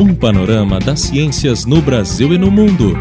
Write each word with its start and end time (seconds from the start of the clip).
Um 0.00 0.14
panorama 0.14 0.78
das 0.78 1.00
ciências 1.00 1.64
no 1.64 1.80
Brasil 1.80 2.32
e 2.32 2.38
no 2.38 2.50
mundo. 2.50 2.96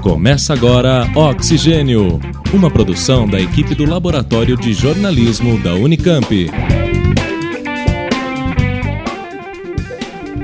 Começa 0.00 0.52
agora 0.52 1.08
Oxigênio, 1.14 2.20
uma 2.52 2.70
produção 2.70 3.26
da 3.26 3.40
equipe 3.40 3.74
do 3.74 3.84
Laboratório 3.84 4.56
de 4.56 4.72
Jornalismo 4.72 5.58
da 5.58 5.74
Unicamp. 5.74 6.50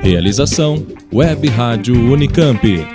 Realização 0.03 0.87
Web 1.13 1.49
Rádio 1.49 1.95
Unicamp. 1.95 2.94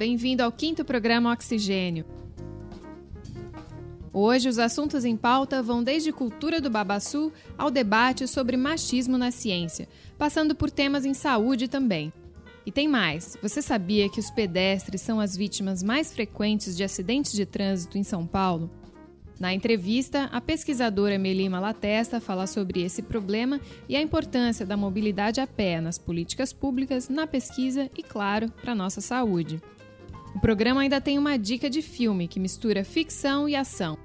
Bem-vindo 0.00 0.42
ao 0.42 0.50
quinto 0.50 0.82
programa 0.82 1.30
Oxigênio. 1.30 2.06
Hoje, 4.10 4.48
os 4.48 4.58
assuntos 4.58 5.04
em 5.04 5.14
pauta 5.14 5.62
vão 5.62 5.84
desde 5.84 6.10
cultura 6.10 6.58
do 6.58 6.70
babaçu 6.70 7.30
ao 7.58 7.70
debate 7.70 8.26
sobre 8.26 8.56
machismo 8.56 9.18
na 9.18 9.30
ciência, 9.30 9.86
passando 10.16 10.54
por 10.54 10.70
temas 10.70 11.04
em 11.04 11.12
saúde 11.12 11.68
também. 11.68 12.10
E 12.64 12.72
tem 12.72 12.88
mais: 12.88 13.36
você 13.42 13.60
sabia 13.60 14.08
que 14.08 14.18
os 14.18 14.30
pedestres 14.30 15.02
são 15.02 15.20
as 15.20 15.36
vítimas 15.36 15.82
mais 15.82 16.10
frequentes 16.10 16.74
de 16.74 16.82
acidentes 16.82 17.32
de 17.32 17.44
trânsito 17.44 17.98
em 17.98 18.02
São 18.02 18.26
Paulo? 18.26 18.70
Na 19.38 19.52
entrevista, 19.52 20.30
a 20.32 20.40
pesquisadora 20.40 21.18
Melima 21.18 21.60
Latesta 21.60 22.22
fala 22.22 22.46
sobre 22.46 22.82
esse 22.82 23.02
problema 23.02 23.60
e 23.86 23.96
a 23.96 24.00
importância 24.00 24.64
da 24.64 24.78
mobilidade 24.78 25.42
a 25.42 25.46
pé 25.46 25.78
nas 25.78 25.98
políticas 25.98 26.54
públicas, 26.54 27.10
na 27.10 27.26
pesquisa 27.26 27.90
e, 27.94 28.02
claro, 28.02 28.50
para 28.62 28.72
a 28.72 28.74
nossa 28.74 29.02
saúde. 29.02 29.60
O 30.34 30.40
programa 30.40 30.82
ainda 30.82 31.00
tem 31.00 31.18
uma 31.18 31.36
dica 31.36 31.68
de 31.68 31.82
filme 31.82 32.28
que 32.28 32.40
mistura 32.40 32.84
ficção 32.84 33.48
e 33.48 33.56
ação. 33.56 33.98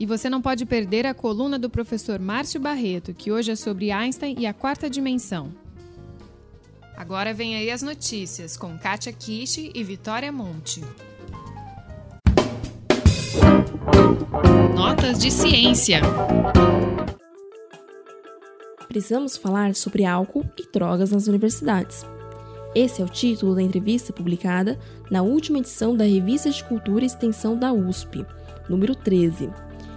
E 0.00 0.06
você 0.06 0.30
não 0.30 0.40
pode 0.40 0.64
perder 0.64 1.06
a 1.06 1.14
coluna 1.14 1.58
do 1.58 1.68
professor 1.68 2.18
Márcio 2.18 2.60
Barreto, 2.60 3.14
que 3.14 3.32
hoje 3.32 3.52
é 3.52 3.56
sobre 3.56 3.90
Einstein 3.90 4.36
e 4.38 4.46
a 4.46 4.54
quarta 4.54 4.88
dimensão. 4.88 5.52
Agora 6.96 7.32
vem 7.32 7.56
aí 7.56 7.70
as 7.70 7.82
notícias 7.82 8.56
com 8.56 8.76
Kátia 8.78 9.12
Kishi 9.12 9.70
e 9.74 9.84
Vitória 9.84 10.32
Monte. 10.32 10.82
Notas 14.74 15.18
de 15.18 15.30
ciência. 15.30 16.00
Precisamos 18.88 19.36
falar 19.36 19.74
sobre 19.74 20.04
álcool 20.04 20.44
e 20.58 20.70
drogas 20.72 21.12
nas 21.12 21.28
universidades. 21.28 22.04
Esse 22.74 23.00
é 23.00 23.04
o 23.04 23.08
título 23.08 23.54
da 23.54 23.62
entrevista 23.62 24.12
publicada 24.12 24.78
na 25.10 25.22
última 25.22 25.58
edição 25.58 25.96
da 25.96 26.04
Revista 26.04 26.50
de 26.50 26.62
Cultura 26.64 27.04
e 27.04 27.06
Extensão 27.06 27.58
da 27.58 27.72
USP, 27.72 28.24
número 28.68 28.94
13, 28.94 29.50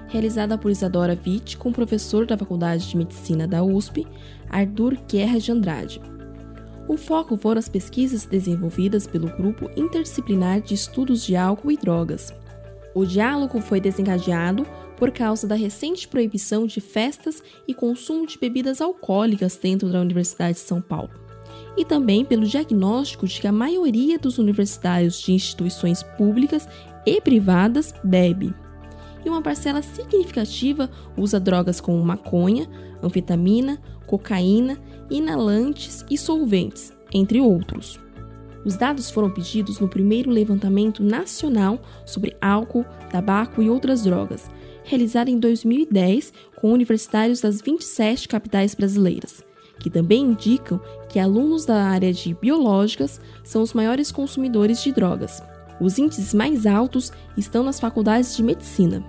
realizada 0.07 0.57
por 0.57 0.71
Isadora 0.71 1.19
Witt 1.25 1.57
com 1.57 1.69
o 1.69 1.73
professor 1.73 2.25
da 2.25 2.37
Faculdade 2.37 2.89
de 2.89 2.97
Medicina 2.97 3.47
da 3.47 3.63
USP, 3.63 4.07
Arthur 4.49 4.97
Guerra 5.07 5.39
de 5.39 5.51
Andrade. 5.51 6.01
O 6.87 6.97
foco 6.97 7.37
foram 7.37 7.59
as 7.59 7.69
pesquisas 7.69 8.25
desenvolvidas 8.25 9.05
pelo 9.05 9.27
Grupo 9.35 9.69
Interdisciplinar 9.75 10.61
de 10.61 10.73
Estudos 10.73 11.23
de 11.23 11.35
Álcool 11.35 11.71
e 11.71 11.77
Drogas, 11.77 12.33
o 12.93 13.05
diálogo 13.05 13.61
foi 13.61 13.79
desencadeado 13.79 14.67
por 14.97 15.11
causa 15.11 15.47
da 15.47 15.55
recente 15.55 16.07
proibição 16.07 16.67
de 16.67 16.81
festas 16.81 17.41
e 17.67 17.73
consumo 17.73 18.27
de 18.27 18.37
bebidas 18.37 18.81
alcoólicas 18.81 19.55
dentro 19.55 19.89
da 19.89 20.01
Universidade 20.01 20.55
de 20.55 20.59
São 20.59 20.81
Paulo, 20.81 21.09
e 21.77 21.85
também 21.85 22.25
pelo 22.25 22.45
diagnóstico 22.45 23.27
de 23.27 23.39
que 23.39 23.47
a 23.47 23.51
maioria 23.51 24.19
dos 24.19 24.37
universitários 24.37 25.21
de 25.21 25.33
instituições 25.33 26.03
públicas 26.03 26.67
e 27.05 27.19
privadas 27.21 27.93
bebe. 28.03 28.53
E 29.23 29.29
uma 29.29 29.41
parcela 29.41 29.81
significativa 29.81 30.89
usa 31.15 31.39
drogas 31.39 31.79
como 31.79 32.03
maconha, 32.03 32.67
anfetamina, 33.01 33.79
cocaína, 34.07 34.77
inalantes 35.09 36.03
e 36.09 36.17
solventes, 36.17 36.91
entre 37.13 37.39
outros. 37.39 37.99
Os 38.63 38.75
dados 38.77 39.09
foram 39.09 39.29
pedidos 39.31 39.79
no 39.79 39.87
primeiro 39.87 40.29
levantamento 40.29 41.03
nacional 41.03 41.81
sobre 42.05 42.35
álcool, 42.39 42.85
tabaco 43.09 43.61
e 43.61 43.69
outras 43.69 44.03
drogas, 44.03 44.49
realizado 44.83 45.29
em 45.29 45.39
2010 45.39 46.33
com 46.59 46.71
universitários 46.71 47.41
das 47.41 47.61
27 47.61 48.27
capitais 48.27 48.75
brasileiras, 48.75 49.43
que 49.81 49.89
também 49.89 50.21
indicam 50.21 50.79
que 51.09 51.17
alunos 51.17 51.65
da 51.65 51.83
área 51.83 52.13
de 52.13 52.35
biológicas 52.35 53.19
são 53.43 53.63
os 53.63 53.73
maiores 53.73 54.11
consumidores 54.11 54.83
de 54.83 54.91
drogas. 54.91 55.41
Os 55.79 55.97
índices 55.97 56.35
mais 56.35 56.67
altos 56.67 57.11
estão 57.35 57.63
nas 57.63 57.79
faculdades 57.79 58.35
de 58.35 58.43
medicina. 58.43 59.03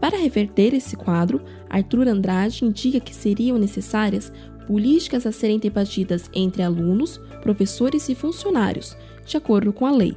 Para 0.00 0.16
reverter 0.16 0.72
esse 0.72 0.96
quadro, 0.96 1.42
Arthur 1.68 2.08
Andrade 2.08 2.64
indica 2.64 2.98
que 2.98 3.14
seriam 3.14 3.58
necessárias 3.58 4.32
políticas 4.66 5.26
a 5.26 5.32
serem 5.32 5.58
debatidas 5.58 6.30
entre 6.32 6.62
alunos, 6.62 7.20
professores 7.42 8.08
e 8.08 8.14
funcionários, 8.14 8.96
de 9.26 9.36
acordo 9.36 9.74
com 9.74 9.84
a 9.84 9.90
lei. 9.90 10.16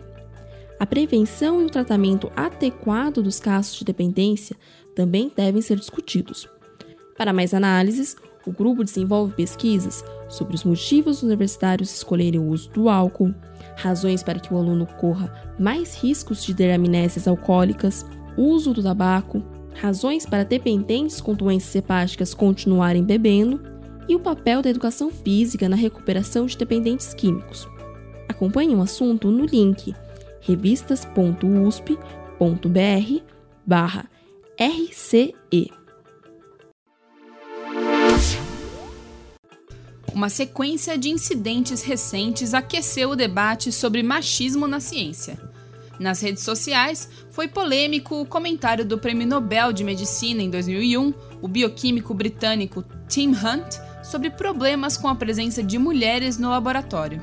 A 0.79 0.85
prevenção 0.85 1.61
e 1.61 1.65
o 1.65 1.69
tratamento 1.69 2.31
adequado 2.33 3.21
dos 3.21 3.41
casos 3.41 3.75
de 3.75 3.83
dependência 3.83 4.55
também 4.95 5.29
devem 5.35 5.61
ser 5.61 5.75
discutidos. 5.75 6.47
Para 7.17 7.33
mais 7.33 7.53
análises, 7.53 8.15
o 8.45 8.51
grupo 8.51 8.83
desenvolve 8.83 9.33
pesquisas 9.33 10.03
sobre 10.27 10.55
os 10.55 10.63
motivos 10.63 11.17
dos 11.17 11.23
universitários 11.23 11.93
escolherem 11.93 12.39
o 12.39 12.47
uso 12.47 12.69
do 12.71 12.89
álcool, 12.89 13.33
razões 13.75 14.21
para 14.21 14.39
que 14.39 14.53
o 14.53 14.57
aluno 14.57 14.85
corra 14.99 15.33
mais 15.59 15.95
riscos 15.95 16.43
de 16.43 16.53
ter 16.53 16.71
amnésias 16.71 17.27
alcoólicas, 17.27 18.05
uso 18.37 18.73
do 18.73 18.83
tabaco, 18.83 19.43
razões 19.75 20.25
para 20.25 20.43
dependentes 20.43 21.21
com 21.21 21.33
doenças 21.33 21.73
hepáticas 21.75 22.33
continuarem 22.33 23.03
bebendo 23.03 23.61
e 24.07 24.15
o 24.15 24.19
papel 24.19 24.61
da 24.61 24.69
educação 24.69 25.09
física 25.09 25.69
na 25.69 25.75
recuperação 25.75 26.45
de 26.45 26.57
dependentes 26.57 27.13
químicos. 27.13 27.67
Acompanhe 28.27 28.75
o 28.75 28.81
assunto 28.81 29.31
no 29.31 29.45
link 29.45 29.95
revistas.usp.br 30.41 33.23
barra 33.65 34.05
RCE. 34.59 35.82
Uma 40.13 40.29
sequência 40.29 40.95
de 40.95 41.09
incidentes 41.09 41.81
recentes 41.81 42.53
aqueceu 42.53 43.09
o 43.09 43.15
debate 43.15 43.71
sobre 43.71 44.03
machismo 44.03 44.67
na 44.67 44.79
ciência. 44.79 45.39
Nas 45.99 46.21
redes 46.21 46.43
sociais, 46.43 47.09
foi 47.31 47.47
polêmico 47.47 48.21
o 48.21 48.25
comentário 48.25 48.85
do 48.85 48.97
Prêmio 48.97 49.25
Nobel 49.25 49.73
de 49.73 49.83
Medicina 49.83 50.43
em 50.43 50.51
2001, 50.51 51.13
o 51.41 51.47
bioquímico 51.47 52.13
britânico 52.13 52.83
Tim 53.07 53.29
Hunt, 53.29 53.75
sobre 54.03 54.29
problemas 54.29 54.97
com 54.97 55.07
a 55.07 55.15
presença 55.15 55.63
de 55.63 55.79
mulheres 55.79 56.37
no 56.37 56.49
laboratório. 56.49 57.19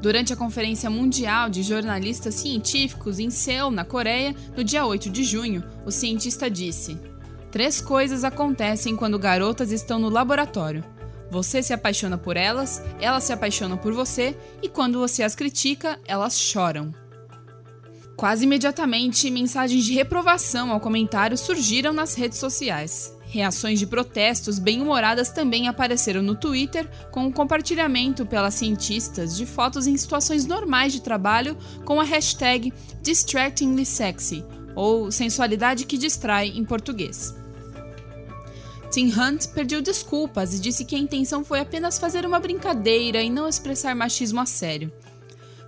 Durante 0.00 0.32
a 0.32 0.36
Conferência 0.36 0.88
Mundial 0.88 1.50
de 1.50 1.62
Jornalistas 1.62 2.36
Científicos 2.36 3.18
em 3.18 3.28
Seul, 3.28 3.70
na 3.70 3.84
Coreia, 3.84 4.34
no 4.56 4.64
dia 4.64 4.86
8 4.86 5.10
de 5.10 5.24
junho, 5.24 5.62
o 5.84 5.90
cientista 5.90 6.48
disse: 6.48 6.96
Três 7.50 7.82
coisas 7.82 8.24
acontecem 8.24 8.96
quando 8.96 9.18
garotas 9.18 9.72
estão 9.72 9.98
no 9.98 10.08
laboratório. 10.08 10.84
Você 11.30 11.62
se 11.62 11.72
apaixona 11.72 12.16
por 12.16 12.36
elas, 12.36 12.82
elas 13.00 13.24
se 13.24 13.32
apaixonam 13.32 13.76
por 13.76 13.92
você 13.92 14.36
e 14.62 14.68
quando 14.68 14.98
você 14.98 15.22
as 15.22 15.34
critica, 15.34 15.98
elas 16.06 16.38
choram. 16.38 16.92
Quase 18.16 18.44
imediatamente, 18.44 19.30
mensagens 19.30 19.84
de 19.84 19.92
reprovação 19.92 20.72
ao 20.72 20.80
comentário 20.80 21.38
surgiram 21.38 21.92
nas 21.92 22.14
redes 22.14 22.38
sociais. 22.38 23.16
Reações 23.26 23.78
de 23.78 23.86
protestos 23.86 24.58
bem-humoradas 24.58 25.30
também 25.30 25.68
apareceram 25.68 26.22
no 26.22 26.34
Twitter, 26.34 26.88
com 27.12 27.26
o 27.26 27.32
compartilhamento 27.32 28.24
pelas 28.24 28.54
cientistas 28.54 29.36
de 29.36 29.44
fotos 29.44 29.86
em 29.86 29.96
situações 29.96 30.46
normais 30.46 30.94
de 30.94 31.02
trabalho 31.02 31.56
com 31.84 32.00
a 32.00 32.04
hashtag 32.04 32.72
DistractinglySexy, 33.02 34.44
ou 34.74 35.12
sensualidade 35.12 35.84
que 35.84 35.98
distrai 35.98 36.48
em 36.48 36.64
português. 36.64 37.36
Tim 38.90 39.12
Hunt 39.12 39.48
pediu 39.48 39.82
desculpas 39.82 40.54
e 40.54 40.60
disse 40.60 40.84
que 40.84 40.96
a 40.96 40.98
intenção 40.98 41.44
foi 41.44 41.60
apenas 41.60 41.98
fazer 41.98 42.24
uma 42.24 42.40
brincadeira 42.40 43.22
e 43.22 43.30
não 43.30 43.48
expressar 43.48 43.94
machismo 43.94 44.40
a 44.40 44.46
sério. 44.46 44.90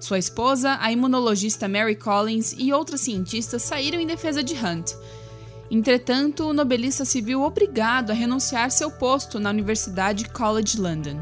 Sua 0.00 0.18
esposa, 0.18 0.78
a 0.80 0.90
imunologista 0.90 1.68
Mary 1.68 1.94
Collins 1.94 2.54
e 2.58 2.72
outras 2.72 3.02
cientistas 3.02 3.62
saíram 3.62 4.00
em 4.00 4.06
defesa 4.06 4.42
de 4.42 4.54
Hunt, 4.54 4.92
Entretanto, 5.70 6.48
o 6.48 6.52
nobelista 6.52 7.04
se 7.04 7.20
viu 7.20 7.42
obrigado 7.42 8.10
a 8.10 8.14
renunciar 8.14 8.72
seu 8.72 8.90
posto 8.90 9.38
na 9.38 9.50
Universidade 9.50 10.28
College 10.28 10.80
London. 10.80 11.20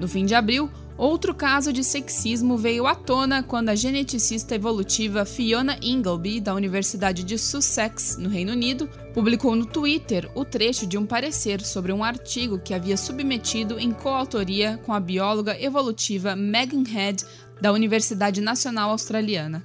No 0.00 0.08
fim 0.08 0.24
de 0.24 0.34
abril, 0.34 0.70
Outro 0.96 1.34
caso 1.34 1.72
de 1.72 1.82
sexismo 1.82 2.56
veio 2.56 2.86
à 2.86 2.94
tona 2.94 3.42
quando 3.42 3.68
a 3.68 3.74
geneticista 3.74 4.54
evolutiva 4.54 5.24
Fiona 5.24 5.76
Ingleby, 5.82 6.40
da 6.40 6.54
Universidade 6.54 7.24
de 7.24 7.36
Sussex, 7.36 8.16
no 8.16 8.28
Reino 8.28 8.52
Unido, 8.52 8.88
publicou 9.12 9.56
no 9.56 9.66
Twitter 9.66 10.30
o 10.36 10.44
trecho 10.44 10.86
de 10.86 10.96
um 10.96 11.04
parecer 11.04 11.60
sobre 11.62 11.92
um 11.92 12.04
artigo 12.04 12.60
que 12.60 12.72
havia 12.72 12.96
submetido 12.96 13.76
em 13.76 13.90
coautoria 13.90 14.78
com 14.84 14.92
a 14.92 15.00
bióloga 15.00 15.60
evolutiva 15.60 16.36
Megan 16.36 16.84
Head, 16.84 17.24
da 17.60 17.72
Universidade 17.72 18.40
Nacional 18.40 18.90
Australiana. 18.90 19.64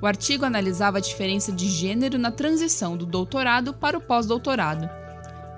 O 0.00 0.06
artigo 0.06 0.44
analisava 0.44 0.98
a 0.98 1.00
diferença 1.00 1.50
de 1.50 1.68
gênero 1.68 2.16
na 2.16 2.30
transição 2.30 2.96
do 2.96 3.04
doutorado 3.04 3.74
para 3.74 3.98
o 3.98 4.00
pós-doutorado 4.00 4.88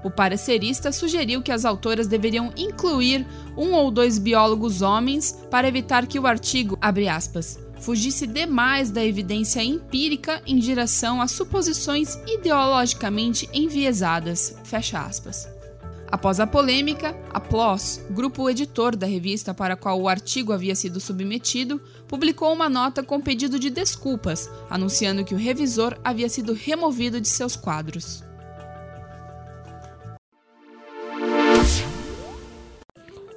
o 0.03 0.11
parecerista 0.11 0.93
sugeriu 0.93 1.43
que 1.43 1.53
as 1.53 1.65
autoras 1.65 2.07
deveriam 2.07 2.53
incluir 2.57 3.27
um 3.57 3.73
ou 3.73 3.91
dois 3.91 4.19
biólogos 4.19 4.83
homens 4.83 5.39
para 5.51 5.69
evitar 5.69 6.07
que 6.07 6.19
o 6.19 6.27
artigo, 6.27 6.79
aspas, 6.81 7.59
fugisse 7.81 8.27
demais 8.27 8.91
da 8.91 9.05
evidência 9.05 9.63
empírica 9.63 10.43
em 10.47 10.59
direção 10.59 11.21
a 11.21 11.27
suposições 11.27 12.19
ideologicamente 12.27 13.49
enviesadas. 13.53 14.57
Após 16.13 16.41
a 16.41 16.47
polêmica, 16.47 17.17
a 17.33 17.39
PLOS, 17.39 18.01
grupo 18.11 18.51
editor 18.51 18.97
da 18.97 19.07
revista 19.07 19.55
para 19.55 19.75
a 19.75 19.77
qual 19.77 20.01
o 20.01 20.09
artigo 20.09 20.53
havia 20.53 20.75
sido 20.75 20.99
submetido, 20.99 21.81
publicou 22.09 22.53
uma 22.53 22.69
nota 22.69 23.03
com 23.03 23.21
pedido 23.21 23.61
de 23.61 23.71
desculpas, 23.71 24.51
anunciando 24.69 25.25
que 25.25 25.35
o 25.35 25.39
revisor 25.39 25.97
havia 26.03 26.29
sido 26.29 26.53
removido 26.53 27.21
de 27.21 27.29
seus 27.29 27.55
quadros. 27.55 28.25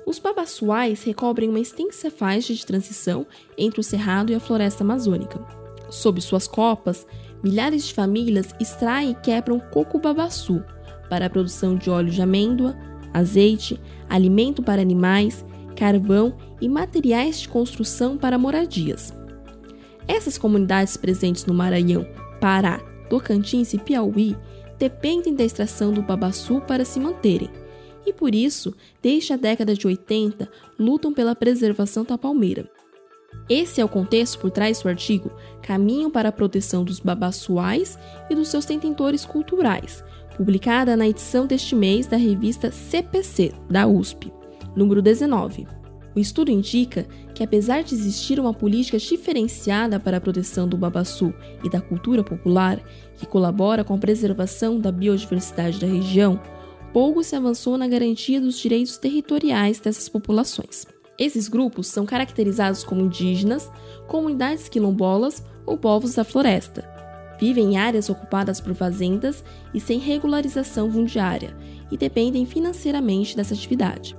Os 0.05 0.19
babaçuais 0.19 1.03
recobrem 1.03 1.49
uma 1.49 1.59
extensa 1.59 2.11
faixa 2.11 2.53
de 2.53 2.65
transição 2.65 3.25
entre 3.57 3.79
o 3.79 3.83
cerrado 3.83 4.31
e 4.31 4.35
a 4.35 4.39
floresta 4.39 4.83
amazônica. 4.83 5.39
Sob 5.89 6.19
suas 6.19 6.47
copas, 6.47 7.07
milhares 7.41 7.85
de 7.85 7.93
famílias 7.93 8.53
extraem 8.59 9.11
e 9.11 9.15
quebram 9.15 9.59
coco 9.59 9.99
babaçu 9.99 10.61
para 11.09 11.27
a 11.27 11.29
produção 11.29 11.75
de 11.75 11.89
óleo 11.89 12.11
de 12.11 12.21
amêndoa, 12.21 12.75
azeite, 13.13 13.79
alimento 14.09 14.61
para 14.61 14.81
animais, 14.81 15.45
carvão 15.75 16.35
e 16.59 16.67
materiais 16.67 17.39
de 17.39 17.47
construção 17.47 18.17
para 18.17 18.37
moradias. 18.37 19.13
Essas 20.07 20.37
comunidades 20.37 20.97
presentes 20.97 21.45
no 21.45 21.53
Maranhão, 21.53 22.05
Pará, 22.41 22.79
Tocantins 23.09 23.73
e 23.73 23.77
Piauí 23.77 24.35
dependem 24.77 25.33
da 25.33 25.45
extração 25.45 25.93
do 25.93 26.01
babaçu 26.01 26.59
para 26.61 26.83
se 26.83 26.99
manterem 26.99 27.49
e 28.05 28.13
por 28.13 28.33
isso, 28.35 28.73
desde 29.01 29.33
a 29.33 29.37
década 29.37 29.73
de 29.73 29.87
80, 29.87 30.49
lutam 30.79 31.13
pela 31.13 31.35
preservação 31.35 32.03
da 32.03 32.17
palmeira. 32.17 32.69
Esse 33.49 33.81
é 33.81 33.85
o 33.85 33.89
contexto 33.89 34.39
por 34.39 34.51
trás 34.51 34.81
do 34.81 34.89
artigo 34.89 35.31
Caminho 35.61 36.09
para 36.09 36.29
a 36.29 36.31
Proteção 36.31 36.83
dos 36.83 36.99
Babaçuais 36.99 37.97
e 38.29 38.35
dos 38.35 38.47
seus 38.47 38.65
Detentores 38.65 39.25
Culturais, 39.25 40.03
publicada 40.37 40.95
na 40.95 41.07
edição 41.07 41.45
deste 41.45 41.75
mês 41.75 42.07
da 42.07 42.17
revista 42.17 42.71
CPC, 42.71 43.53
da 43.69 43.85
USP, 43.87 44.31
número 44.75 45.01
19. 45.01 45.67
O 46.15 46.19
estudo 46.19 46.51
indica 46.51 47.07
que, 47.33 47.43
apesar 47.43 47.83
de 47.83 47.95
existir 47.95 48.39
uma 48.39 48.53
política 48.53 48.99
diferenciada 48.99 49.99
para 49.99 50.17
a 50.17 50.21
proteção 50.21 50.67
do 50.67 50.77
babaçu 50.77 51.33
e 51.63 51.69
da 51.69 51.81
cultura 51.81 52.23
popular, 52.23 52.79
que 53.17 53.25
colabora 53.25 53.83
com 53.83 53.95
a 53.95 53.97
preservação 53.97 54.79
da 54.79 54.91
biodiversidade 54.91 55.79
da 55.79 55.87
região, 55.87 56.39
pouco 56.93 57.23
se 57.23 57.35
avançou 57.35 57.75
na 57.75 57.87
garantia 57.87 58.39
dos 58.39 58.59
direitos 58.59 58.97
territoriais 58.97 59.79
dessas 59.79 60.07
populações. 60.07 60.85
Esses 61.17 61.47
grupos 61.47 61.87
são 61.87 62.05
caracterizados 62.05 62.83
como 62.83 63.01
indígenas, 63.01 63.69
comunidades 64.07 64.69
quilombolas 64.69 65.43
ou 65.65 65.75
povos 65.75 66.13
da 66.13 66.23
floresta. 66.23 66.87
Vivem 67.39 67.73
em 67.73 67.77
áreas 67.77 68.09
ocupadas 68.09 68.61
por 68.61 68.75
fazendas 68.75 69.43
e 69.73 69.79
sem 69.79 69.97
regularização 69.97 70.91
fundiária 70.91 71.57
e 71.91 71.97
dependem 71.97 72.45
financeiramente 72.45 73.35
dessa 73.35 73.55
atividade. 73.55 74.15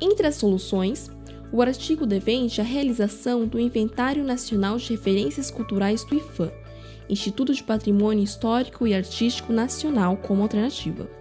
Entre 0.00 0.26
as 0.26 0.34
soluções, 0.34 1.10
o 1.52 1.62
artigo 1.62 2.06
defende 2.06 2.60
a 2.60 2.64
realização 2.64 3.46
do 3.46 3.58
Inventário 3.58 4.24
Nacional 4.24 4.76
de 4.78 4.90
Referências 4.90 5.50
Culturais 5.50 6.04
do 6.04 6.16
IFAM, 6.16 6.50
Instituto 7.08 7.54
de 7.54 7.62
Patrimônio 7.62 8.22
Histórico 8.22 8.86
e 8.86 8.94
Artístico 8.94 9.52
Nacional, 9.52 10.16
como 10.16 10.42
alternativa. 10.42 11.19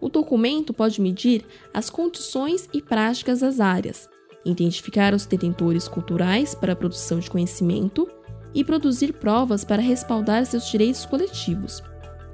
O 0.00 0.08
documento 0.08 0.72
pode 0.72 1.00
medir 1.00 1.44
as 1.72 1.90
condições 1.90 2.68
e 2.72 2.82
práticas 2.82 3.40
das 3.40 3.60
áreas, 3.60 4.08
identificar 4.44 5.14
os 5.14 5.26
detentores 5.26 5.88
culturais 5.88 6.54
para 6.54 6.74
a 6.74 6.76
produção 6.76 7.18
de 7.18 7.30
conhecimento 7.30 8.08
e 8.54 8.62
produzir 8.64 9.14
provas 9.14 9.64
para 9.64 9.82
respaldar 9.82 10.46
seus 10.46 10.70
direitos 10.70 11.04
coletivos. 11.04 11.82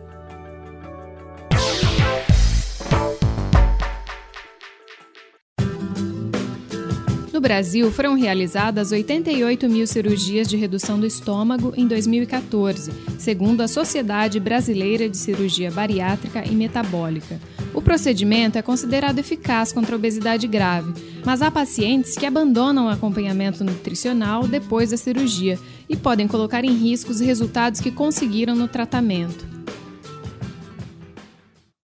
No 7.38 7.42
Brasil, 7.42 7.92
foram 7.92 8.16
realizadas 8.16 8.92
88 8.92 9.69
mil 9.69 9.86
cirurgias 9.86 10.48
de 10.48 10.57
redução 10.57 11.00
do 11.00 11.06
estômago 11.06 11.72
em 11.78 11.88
2014, 11.88 12.92
segundo 13.19 13.62
a 13.62 13.68
Sociedade 13.68 14.39
Brasileira 14.39 15.07
de 15.07 15.16
Cirurgia 15.16 15.69
Bariátrica 15.69 16.44
e 16.44 16.56
Metabólica. 16.56 17.39
O 17.75 17.80
procedimento 17.80 18.57
é 18.57 18.63
considerado 18.63 19.19
eficaz 19.19 19.72
contra 19.72 19.94
a 19.94 20.00
obesidade 20.00 20.48
grave, 20.48 20.92
mas 21.24 21.44
há 21.44 21.51
pacientes 21.51 22.16
que 22.16 22.25
abandonam 22.25 22.88
o 22.88 22.89
acompanhamento 22.89 23.63
nutricional 23.63 24.48
depois 24.48 24.89
da 24.89 24.98
cirurgia 24.98 25.60
e 25.88 25.95
podem 25.95 26.28
colocar 26.28 26.66
em 26.66 26.74
risco 26.74 27.12
os 27.12 27.19
resultados 27.19 27.80
que 27.80 27.92
conseguiram 27.92 28.56
no 28.56 28.68
tratamento. 28.68 29.56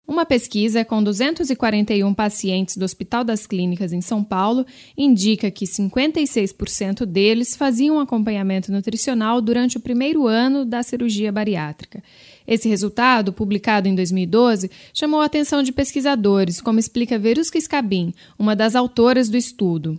Uma 0.05 0.25
pesquisa 0.25 0.83
com 0.83 1.01
241 1.01 2.13
pacientes 2.13 2.75
do 2.75 2.83
Hospital 2.83 3.23
das 3.23 3.47
Clínicas 3.47 3.93
em 3.93 4.01
São 4.01 4.21
Paulo 4.21 4.65
indica 4.97 5.49
que 5.49 5.63
56% 5.63 7.05
deles 7.05 7.55
faziam 7.55 8.01
acompanhamento 8.01 8.69
nutricional 8.69 9.41
durante 9.41 9.77
o 9.77 9.81
primeiro 9.81 10.27
ano 10.27 10.65
da 10.65 10.83
cirurgia 10.83 11.31
bariátrica. 11.31 12.03
Esse 12.45 12.67
resultado, 12.67 13.31
publicado 13.31 13.87
em 13.87 13.95
2012, 13.95 14.69
chamou 14.93 15.21
a 15.21 15.25
atenção 15.25 15.63
de 15.63 15.71
pesquisadores, 15.71 16.61
como 16.61 16.79
explica 16.79 17.17
Verusca 17.17 17.59
Scabin, 17.59 18.11
uma 18.37 18.57
das 18.57 18.75
autoras 18.75 19.29
do 19.29 19.37
estudo. 19.37 19.97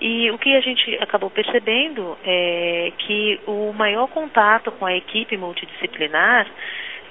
E 0.00 0.32
o 0.32 0.38
que 0.38 0.52
a 0.56 0.60
gente 0.60 0.96
acabou 1.00 1.30
percebendo 1.30 2.18
é 2.24 2.92
que 3.06 3.38
o 3.46 3.72
maior 3.72 4.08
contato 4.08 4.72
com 4.72 4.84
a 4.84 4.96
equipe 4.96 5.36
multidisciplinar 5.36 6.50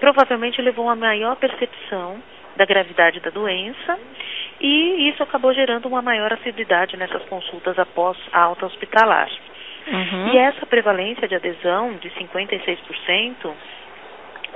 provavelmente 0.02 0.62
levou 0.62 0.90
a 0.90 0.96
maior 0.96 1.38
percepção 1.38 2.22
da 2.56 2.66
gravidade 2.66 3.20
da 3.20 3.30
doença 3.30 4.00
e 4.60 5.10
isso 5.10 5.22
acabou 5.22 5.54
gerando 5.54 5.88
uma 5.88 6.02
maior 6.02 6.32
assiduidade 6.32 6.96
nessas 6.96 7.24
consultas 7.26 7.78
após 7.78 8.18
a 8.32 8.42
alta 8.42 8.66
hospitalar. 8.66 9.30
Uhum. 9.88 10.34
E 10.34 10.38
essa 10.38 10.66
prevalência 10.66 11.28
de 11.28 11.36
adesão 11.36 11.94
de 11.98 12.10
56%, 12.12 13.54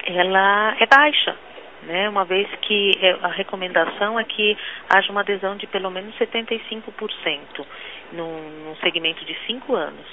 ela 0.06 0.77
é 0.80 0.86
baixa, 0.86 1.36
né? 1.84 2.08
Uma 2.08 2.24
vez 2.24 2.48
que 2.62 2.98
é, 3.01 3.18
a 3.22 3.27
recomendação 3.27 4.18
é 4.18 4.24
que 4.24 4.58
haja 4.89 5.12
uma 5.12 5.22
adesão 5.22 5.58
de 5.58 5.68
pelo 5.68 5.92
menos 5.92 6.16
75% 6.18 7.66
num, 8.13 8.50
num 8.66 8.75
segmento 8.77 9.25
de 9.25 9.36
5 9.46 9.75
anos, 9.75 10.08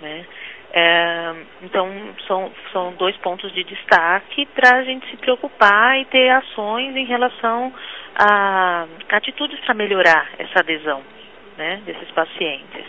né? 0.00 0.24
É, 0.72 1.34
então, 1.62 1.88
são, 2.26 2.52
são 2.72 2.92
dois 2.94 3.16
pontos 3.18 3.52
de 3.54 3.64
destaque 3.64 4.46
para 4.54 4.78
a 4.78 4.84
gente 4.84 5.08
se 5.10 5.16
preocupar 5.16 5.98
e 5.98 6.04
ter 6.06 6.28
ações 6.30 6.94
em 6.94 7.06
relação 7.06 7.72
a 8.14 8.86
atitudes 9.10 9.58
para 9.60 9.74
melhorar 9.74 10.30
essa 10.38 10.60
adesão 10.60 11.02
né, 11.56 11.80
desses 11.86 12.10
pacientes. 12.10 12.84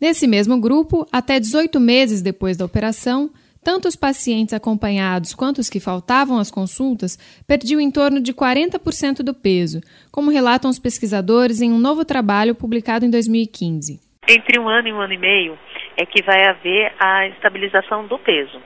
Nesse 0.00 0.26
mesmo 0.26 0.60
grupo, 0.60 1.06
até 1.12 1.40
18 1.40 1.80
meses 1.80 2.22
depois 2.22 2.56
da 2.56 2.64
operação, 2.64 3.30
tanto 3.64 3.88
os 3.88 3.96
pacientes 3.96 4.52
acompanhados 4.52 5.34
quanto 5.34 5.58
os 5.58 5.70
que 5.70 5.80
faltavam 5.80 6.38
às 6.38 6.50
consultas 6.50 7.16
perdiam 7.46 7.80
em 7.80 7.90
torno 7.90 8.20
de 8.20 8.32
40% 8.34 9.22
do 9.22 9.32
peso, 9.32 9.80
como 10.12 10.30
relatam 10.30 10.70
os 10.70 10.78
pesquisadores 10.78 11.62
em 11.62 11.72
um 11.72 11.78
novo 11.78 12.04
trabalho 12.04 12.54
publicado 12.54 13.06
em 13.06 13.10
2015. 13.10 13.98
Entre 14.28 14.60
um 14.60 14.68
ano 14.68 14.88
e 14.88 14.92
um 14.92 15.00
ano 15.00 15.12
e 15.14 15.18
meio, 15.18 15.58
é 15.96 16.06
que 16.06 16.22
vai 16.22 16.46
haver 16.48 16.92
a 16.98 17.26
estabilização 17.28 18.06
do 18.06 18.18
peso. 18.18 18.60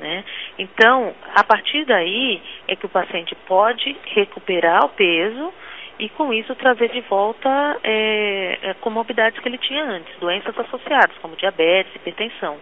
Né? 0.00 0.24
Então, 0.58 1.14
a 1.34 1.44
partir 1.44 1.84
daí 1.84 2.42
é 2.66 2.74
que 2.74 2.86
o 2.86 2.88
paciente 2.88 3.34
pode 3.46 3.96
recuperar 4.06 4.84
o 4.84 4.88
peso 4.90 5.52
e 5.98 6.08
com 6.08 6.32
isso 6.32 6.54
trazer 6.56 6.88
de 6.90 7.00
volta 7.02 7.78
é, 7.84 8.74
comorbidades 8.80 9.38
que 9.38 9.48
ele 9.48 9.58
tinha 9.58 9.84
antes, 9.84 10.16
doenças 10.18 10.58
associadas, 10.58 11.16
como 11.18 11.36
diabetes, 11.36 11.94
hipertensão. 11.94 12.58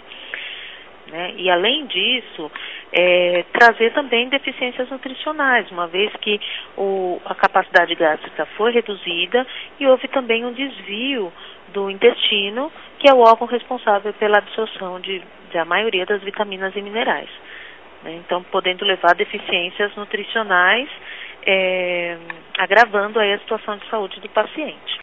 Né? 1.09 1.35
E 1.37 1.51
além 1.51 1.87
disso, 1.87 2.51
é, 2.93 3.45
trazer 3.53 3.93
também 3.93 4.29
deficiências 4.29 4.89
nutricionais, 4.89 5.71
uma 5.71 5.87
vez 5.87 6.13
que 6.21 6.41
o, 6.77 7.21
a 7.25 7.35
capacidade 7.35 7.95
gástrica 7.95 8.47
foi 8.57 8.73
reduzida 8.73 9.47
e 9.81 9.87
houve 9.87 10.07
também 10.09 10.45
um 10.45 10.53
desvio 10.53 11.33
do 11.73 11.91
intestino, 11.91 12.71
que 12.99 13.09
é 13.09 13.13
o 13.13 13.19
órgão 13.19 13.47
responsável 13.47 14.13
pela 14.15 14.39
absorção 14.39 15.01
de, 15.01 15.23
de 15.51 15.59
a 15.59 15.65
maioria 15.65 16.07
das 16.07 16.23
vitaminas 16.23 16.75
e 16.77 16.83
minerais. 16.83 17.29
Né? 18.03 18.21
Então, 18.25 18.43
podendo 18.45 18.85
levar 18.85 19.11
a 19.11 19.15
deficiências 19.15 19.95
nutricionais, 19.97 20.89
é, 21.45 22.17
agravando 22.59 23.19
aí 23.19 23.33
a 23.33 23.39
situação 23.39 23.77
de 23.77 23.89
saúde 23.89 24.21
do 24.21 24.29
paciente. 24.29 25.03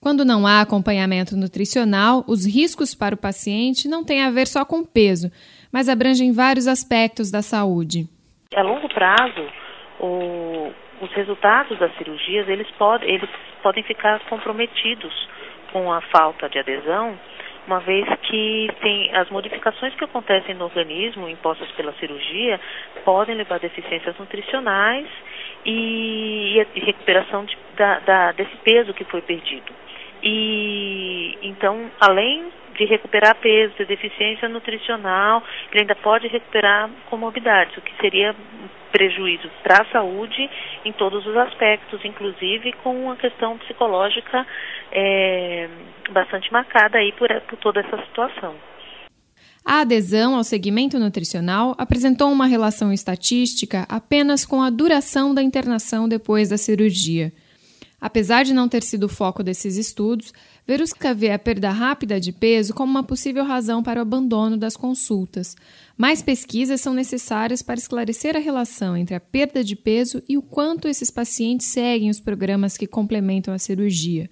Quando 0.00 0.24
não 0.24 0.46
há 0.46 0.60
acompanhamento 0.60 1.36
nutricional, 1.36 2.24
os 2.28 2.46
riscos 2.46 2.94
para 2.94 3.14
o 3.16 3.18
paciente 3.18 3.88
não 3.88 4.04
têm 4.04 4.22
a 4.22 4.30
ver 4.30 4.46
só 4.46 4.64
com 4.64 4.84
peso, 4.84 5.28
mas 5.72 5.88
abrangem 5.88 6.32
vários 6.32 6.68
aspectos 6.68 7.30
da 7.30 7.42
saúde. 7.42 8.06
A 8.54 8.62
longo 8.62 8.88
prazo, 8.88 9.44
o, 9.98 10.72
os 11.00 11.12
resultados 11.12 11.78
das 11.80 11.94
cirurgias 11.96 12.48
eles, 12.48 12.70
pod, 12.78 13.04
eles 13.04 13.28
podem 13.62 13.82
ficar 13.82 14.20
comprometidos 14.28 15.12
com 15.72 15.92
a 15.92 16.00
falta 16.00 16.48
de 16.48 16.58
adesão, 16.60 17.18
uma 17.66 17.80
vez 17.80 18.06
que 18.22 18.70
tem 18.80 19.14
as 19.14 19.28
modificações 19.28 19.94
que 19.94 20.04
acontecem 20.04 20.54
no 20.54 20.64
organismo 20.64 21.28
impostas 21.28 21.70
pela 21.72 21.92
cirurgia 21.94 22.58
podem 23.04 23.34
levar 23.34 23.56
a 23.56 23.58
deficiências 23.58 24.16
nutricionais 24.18 25.06
e, 25.66 26.66
e 26.74 26.80
recuperação 26.80 27.44
de, 27.44 27.58
da, 27.76 27.98
da, 27.98 28.32
desse 28.32 28.56
peso 28.64 28.94
que 28.94 29.04
foi 29.04 29.20
perdido. 29.20 29.70
E 30.22 31.38
então, 31.42 31.90
além 32.00 32.50
de 32.76 32.84
recuperar 32.84 33.34
peso, 33.36 33.74
de 33.76 33.84
deficiência 33.84 34.48
nutricional, 34.48 35.42
ele 35.70 35.80
ainda 35.80 35.96
pode 35.96 36.28
recuperar 36.28 36.88
comorbidades, 37.10 37.76
o 37.76 37.80
que 37.80 37.92
seria 38.00 38.34
prejuízo 38.92 39.50
para 39.62 39.82
a 39.82 39.86
saúde 39.86 40.48
em 40.84 40.92
todos 40.92 41.26
os 41.26 41.36
aspectos, 41.36 42.04
inclusive 42.04 42.72
com 42.84 43.04
uma 43.04 43.16
questão 43.16 43.58
psicológica 43.58 44.46
é, 44.92 45.68
bastante 46.10 46.50
marcada 46.52 46.98
aí 46.98 47.12
por, 47.12 47.28
por 47.42 47.56
toda 47.58 47.80
essa 47.80 47.98
situação. 48.04 48.54
A 49.64 49.80
adesão 49.80 50.34
ao 50.34 50.44
segmento 50.44 50.98
nutricional 50.98 51.74
apresentou 51.76 52.30
uma 52.30 52.46
relação 52.46 52.92
estatística 52.92 53.84
apenas 53.88 54.46
com 54.46 54.62
a 54.62 54.70
duração 54.70 55.34
da 55.34 55.42
internação 55.42 56.08
depois 56.08 56.48
da 56.48 56.56
cirurgia. 56.56 57.32
Apesar 58.00 58.44
de 58.44 58.54
não 58.54 58.68
ter 58.68 58.84
sido 58.84 59.04
o 59.04 59.08
foco 59.08 59.42
desses 59.42 59.76
estudos, 59.76 60.32
Verusca 60.66 61.12
vê 61.12 61.32
a 61.32 61.38
perda 61.38 61.70
rápida 61.70 62.20
de 62.20 62.30
peso 62.30 62.72
como 62.72 62.90
uma 62.92 63.02
possível 63.02 63.44
razão 63.44 63.82
para 63.82 63.98
o 63.98 64.02
abandono 64.02 64.56
das 64.56 64.76
consultas. 64.76 65.56
Mais 65.96 66.22
pesquisas 66.22 66.80
são 66.80 66.94
necessárias 66.94 67.60
para 67.60 67.78
esclarecer 67.78 68.36
a 68.36 68.40
relação 68.40 68.96
entre 68.96 69.16
a 69.16 69.20
perda 69.20 69.64
de 69.64 69.74
peso 69.74 70.22
e 70.28 70.38
o 70.38 70.42
quanto 70.42 70.86
esses 70.86 71.10
pacientes 71.10 71.66
seguem 71.66 72.08
os 72.08 72.20
programas 72.20 72.76
que 72.76 72.86
complementam 72.86 73.52
a 73.52 73.58
cirurgia. 73.58 74.30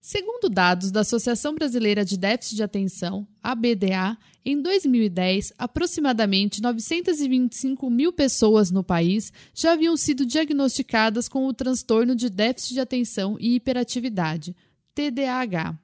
Segundo 0.00 0.48
dados 0.48 0.92
da 0.92 1.00
Associação 1.00 1.56
Brasileira 1.56 2.04
de 2.04 2.16
Déficit 2.16 2.54
de 2.54 2.62
Atenção, 2.62 3.26
ABDA, 3.42 4.16
em 4.44 4.62
2010, 4.62 5.52
aproximadamente 5.58 6.62
925 6.62 7.90
mil 7.90 8.12
pessoas 8.12 8.70
no 8.70 8.84
país 8.84 9.32
já 9.52 9.72
haviam 9.72 9.96
sido 9.96 10.24
diagnosticadas 10.24 11.28
com 11.28 11.48
o 11.48 11.52
transtorno 11.52 12.14
de 12.14 12.30
déficit 12.30 12.74
de 12.74 12.80
atenção 12.80 13.36
e 13.40 13.56
hiperatividade, 13.56 14.54
TDAH. 14.94 15.76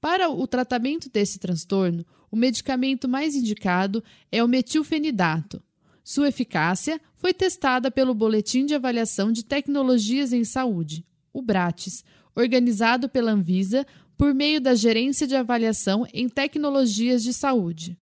Para 0.00 0.30
o 0.30 0.46
tratamento 0.46 1.10
desse 1.10 1.38
transtorno, 1.38 2.06
o 2.30 2.36
medicamento 2.36 3.06
mais 3.06 3.36
indicado 3.36 4.02
é 4.32 4.42
o 4.42 4.48
metilfenidato. 4.48 5.62
Sua 6.04 6.28
eficácia 6.28 7.00
foi 7.16 7.32
testada 7.32 7.90
pelo 7.90 8.14
Boletim 8.14 8.66
de 8.66 8.74
Avaliação 8.74 9.30
de 9.30 9.44
Tecnologias 9.44 10.32
em 10.32 10.44
Saúde, 10.44 11.06
o 11.32 11.40
BRATES, 11.40 12.04
organizado 12.34 13.08
pela 13.08 13.32
Anvisa 13.32 13.86
por 14.16 14.34
meio 14.34 14.60
da 14.60 14.74
Gerência 14.74 15.26
de 15.26 15.36
Avaliação 15.36 16.06
em 16.12 16.28
Tecnologias 16.28 17.22
de 17.22 17.32
Saúde. 17.32 17.96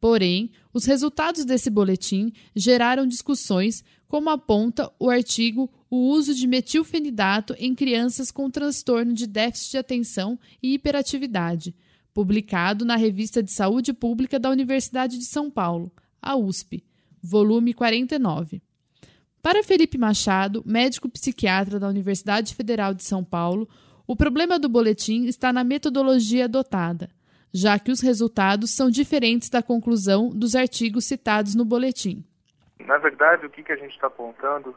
Porém, 0.00 0.50
os 0.72 0.84
resultados 0.84 1.44
desse 1.44 1.70
boletim 1.70 2.32
geraram 2.54 3.06
discussões, 3.06 3.82
como 4.06 4.30
aponta 4.30 4.92
o 4.98 5.08
artigo 5.10 5.70
O 5.88 6.10
uso 6.10 6.34
de 6.34 6.46
metilfenidato 6.48 7.54
em 7.58 7.74
crianças 7.74 8.32
com 8.32 8.50
transtorno 8.50 9.14
de 9.14 9.26
déficit 9.26 9.70
de 9.70 9.78
atenção 9.78 10.38
e 10.60 10.74
hiperatividade, 10.74 11.74
publicado 12.12 12.84
na 12.84 12.96
Revista 12.96 13.40
de 13.40 13.52
Saúde 13.52 13.92
Pública 13.92 14.38
da 14.38 14.50
Universidade 14.50 15.16
de 15.16 15.24
São 15.24 15.48
Paulo, 15.48 15.92
a 16.20 16.36
USP, 16.36 16.84
volume 17.28 17.74
49. 17.74 18.62
Para 19.42 19.62
Felipe 19.62 19.98
Machado, 19.98 20.62
médico 20.66 21.08
psiquiatra 21.08 21.78
da 21.78 21.88
Universidade 21.88 22.54
Federal 22.54 22.94
de 22.94 23.04
São 23.04 23.24
Paulo, 23.24 23.68
o 24.06 24.16
problema 24.16 24.58
do 24.58 24.68
boletim 24.68 25.24
está 25.24 25.52
na 25.52 25.64
metodologia 25.64 26.44
adotada, 26.44 27.08
já 27.52 27.78
que 27.78 27.90
os 27.90 28.00
resultados 28.00 28.74
são 28.74 28.90
diferentes 28.90 29.50
da 29.50 29.62
conclusão 29.62 30.30
dos 30.30 30.54
artigos 30.54 31.06
citados 31.06 31.54
no 31.54 31.64
boletim. 31.64 32.24
Na 32.80 32.98
verdade, 32.98 33.46
o 33.46 33.50
que, 33.50 33.72
a 33.72 33.76
gente 33.76 33.94
está 33.94 34.06
apontando 34.06 34.76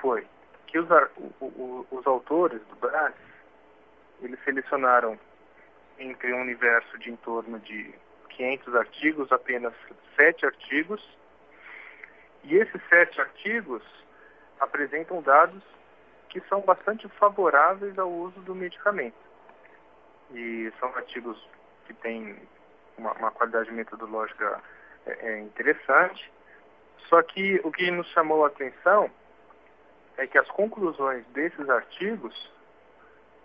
foi 0.00 0.26
que 0.66 0.78
os, 0.78 0.88
os 1.90 2.06
autores 2.06 2.60
do 2.68 2.76
BRAS, 2.76 3.14
eles 4.22 4.38
selecionaram 4.44 5.18
entre 5.98 6.32
um 6.32 6.40
universo 6.40 6.98
de 6.98 7.10
em 7.10 7.16
torno 7.16 7.58
de 7.60 7.92
500 8.30 8.74
artigos, 8.74 9.32
apenas 9.32 9.72
sete 10.16 10.46
artigos, 10.46 11.00
e 12.44 12.56
esses 12.56 12.80
sete 12.88 13.20
artigos 13.20 13.82
apresentam 14.60 15.22
dados 15.22 15.62
que 16.28 16.40
são 16.48 16.60
bastante 16.60 17.08
favoráveis 17.08 17.98
ao 17.98 18.10
uso 18.10 18.40
do 18.40 18.54
medicamento. 18.54 19.16
E 20.32 20.72
são 20.78 20.88
artigos 20.94 21.36
que 21.86 21.94
têm 21.94 22.36
uma, 22.96 23.12
uma 23.14 23.30
qualidade 23.30 23.70
metodológica 23.72 24.62
é, 25.06 25.32
é 25.32 25.40
interessante. 25.40 26.30
Só 27.08 27.22
que 27.22 27.60
o 27.64 27.72
que 27.72 27.90
nos 27.90 28.06
chamou 28.08 28.44
a 28.44 28.48
atenção 28.48 29.10
é 30.16 30.26
que 30.26 30.38
as 30.38 30.48
conclusões 30.50 31.26
desses 31.28 31.68
artigos 31.68 32.52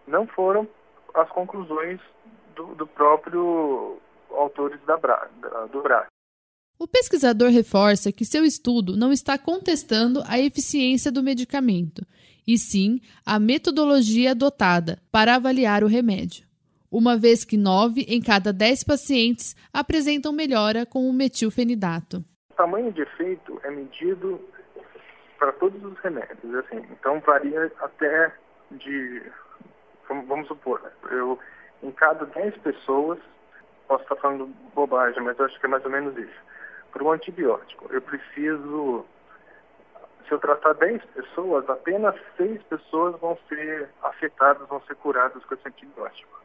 não 0.06 0.28
foram 0.28 0.70
as 1.14 1.30
conclusões 1.30 2.00
do, 2.56 2.75
do 2.75 2.86
próprio 2.86 4.00
autores 4.30 4.80
da, 4.82 4.98
do 5.72 5.82
BRAS. 5.82 6.08
O 6.77 6.88
pesquisador 6.88 7.50
reforça 7.51 8.12
que 8.12 8.25
seu 8.25 8.44
estudo 8.44 8.98
não 8.98 9.13
está 9.13 9.38
contestando 9.38 10.22
a 10.27 10.38
eficiência 10.38 11.10
do 11.10 11.24
medicamento, 11.24 12.05
e 12.46 12.58
sim 12.58 13.00
a 13.25 13.39
metodologia 13.39 14.32
adotada 14.32 15.00
para 15.10 15.36
avaliar 15.36 15.84
o 15.84 15.88
remédio, 15.88 16.46
uma 16.91 17.17
vez 17.17 17.46
que 17.46 17.58
9 17.58 18.01
em 18.10 18.22
cada 18.22 18.51
10 18.51 18.84
pacientes 18.84 19.55
apresentam 19.72 20.34
melhora 20.34 20.86
com 20.86 21.10
o 21.10 21.13
metilfenidato. 21.13 22.24
O 22.51 22.53
tamanho 22.55 22.91
de 22.91 23.01
efeito 23.01 23.60
é 23.63 23.72
medido 23.72 24.39
para 25.39 25.53
todos 25.53 25.82
os 25.82 25.98
remédios, 26.00 26.55
assim. 26.55 26.86
Então 26.91 27.22
varia 27.22 27.72
até 27.79 28.34
de, 28.72 29.24
vamos 30.27 30.48
supor, 30.48 30.82
eu 31.10 31.39
em 31.82 31.91
cada 31.91 32.25
10 32.25 32.58
pessoas, 32.58 33.20
posso 33.88 34.03
estar 34.03 34.15
falando 34.17 34.53
bobagem, 34.74 35.24
mas 35.24 35.39
eu 35.39 35.46
acho 35.46 35.60
que 35.60 35.65
é 35.65 35.70
mais 35.70 35.86
ou 35.86 35.91
menos 35.91 36.17
isso. 36.17 36.55
Para 36.96 37.04
um 37.04 37.12
antibiótico, 37.12 37.90
eu 37.94 38.02
preciso, 38.02 39.06
se 40.25 40.32
eu 40.32 40.40
tratar 40.40 40.72
10 40.75 41.04
pessoas, 41.08 41.70
apenas 41.70 42.16
6 42.38 42.64
pessoas 42.64 43.20
vão 43.20 43.38
ser 43.50 43.90
afetadas, 44.02 44.66
vão 44.70 44.80
ser 44.84 44.96
curadas 44.96 45.44
com 45.44 45.56
esse 45.56 45.68
antibiótico. 45.68 46.42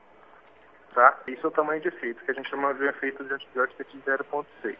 Tá? 0.92 1.16
Isso 1.28 1.46
é 1.46 1.48
o 1.48 1.52
tamanho 1.52 1.80
de 1.80 1.86
efeito, 1.86 2.24
que 2.24 2.32
a 2.32 2.34
gente 2.34 2.50
chama 2.50 2.74
de 2.74 2.84
efeito 2.84 3.22
de 3.22 3.32
antibiótico 3.32 3.84
de 3.84 3.98
0,6. 4.00 4.76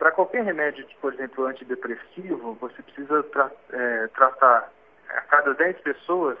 Para 0.00 0.10
qualquer 0.10 0.42
remédio, 0.42 0.84
por 1.00 1.14
exemplo, 1.14 1.46
antidepressivo, 1.46 2.54
você 2.54 2.82
precisa 2.82 3.22
tra 3.22 3.52
é, 3.70 4.08
tratar 4.08 4.68
a 5.10 5.20
cada 5.20 5.54
10 5.54 5.78
pessoas, 5.82 6.36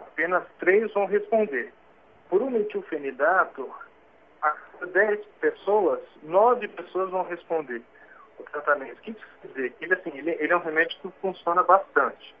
apenas 0.00 0.44
3 0.60 0.94
vão 0.94 1.06
responder. 1.06 1.72
Por 2.28 2.40
um 2.40 2.50
metilfenidato, 2.50 3.68
10 4.86 5.20
pessoas, 5.40 6.00
9 6.22 6.68
pessoas 6.68 7.10
vão 7.10 7.22
responder 7.24 7.82
o 8.38 8.42
tratamento. 8.44 8.98
O 8.98 9.02
que 9.02 9.10
isso 9.10 9.20
quer 9.42 9.48
dizer? 9.48 9.74
Ele, 9.80 9.94
assim, 9.94 10.10
ele, 10.14 10.30
ele 10.38 10.52
é 10.52 10.56
um 10.56 10.62
remédio 10.62 10.98
que 11.00 11.08
funciona 11.20 11.62
bastante. 11.62 12.34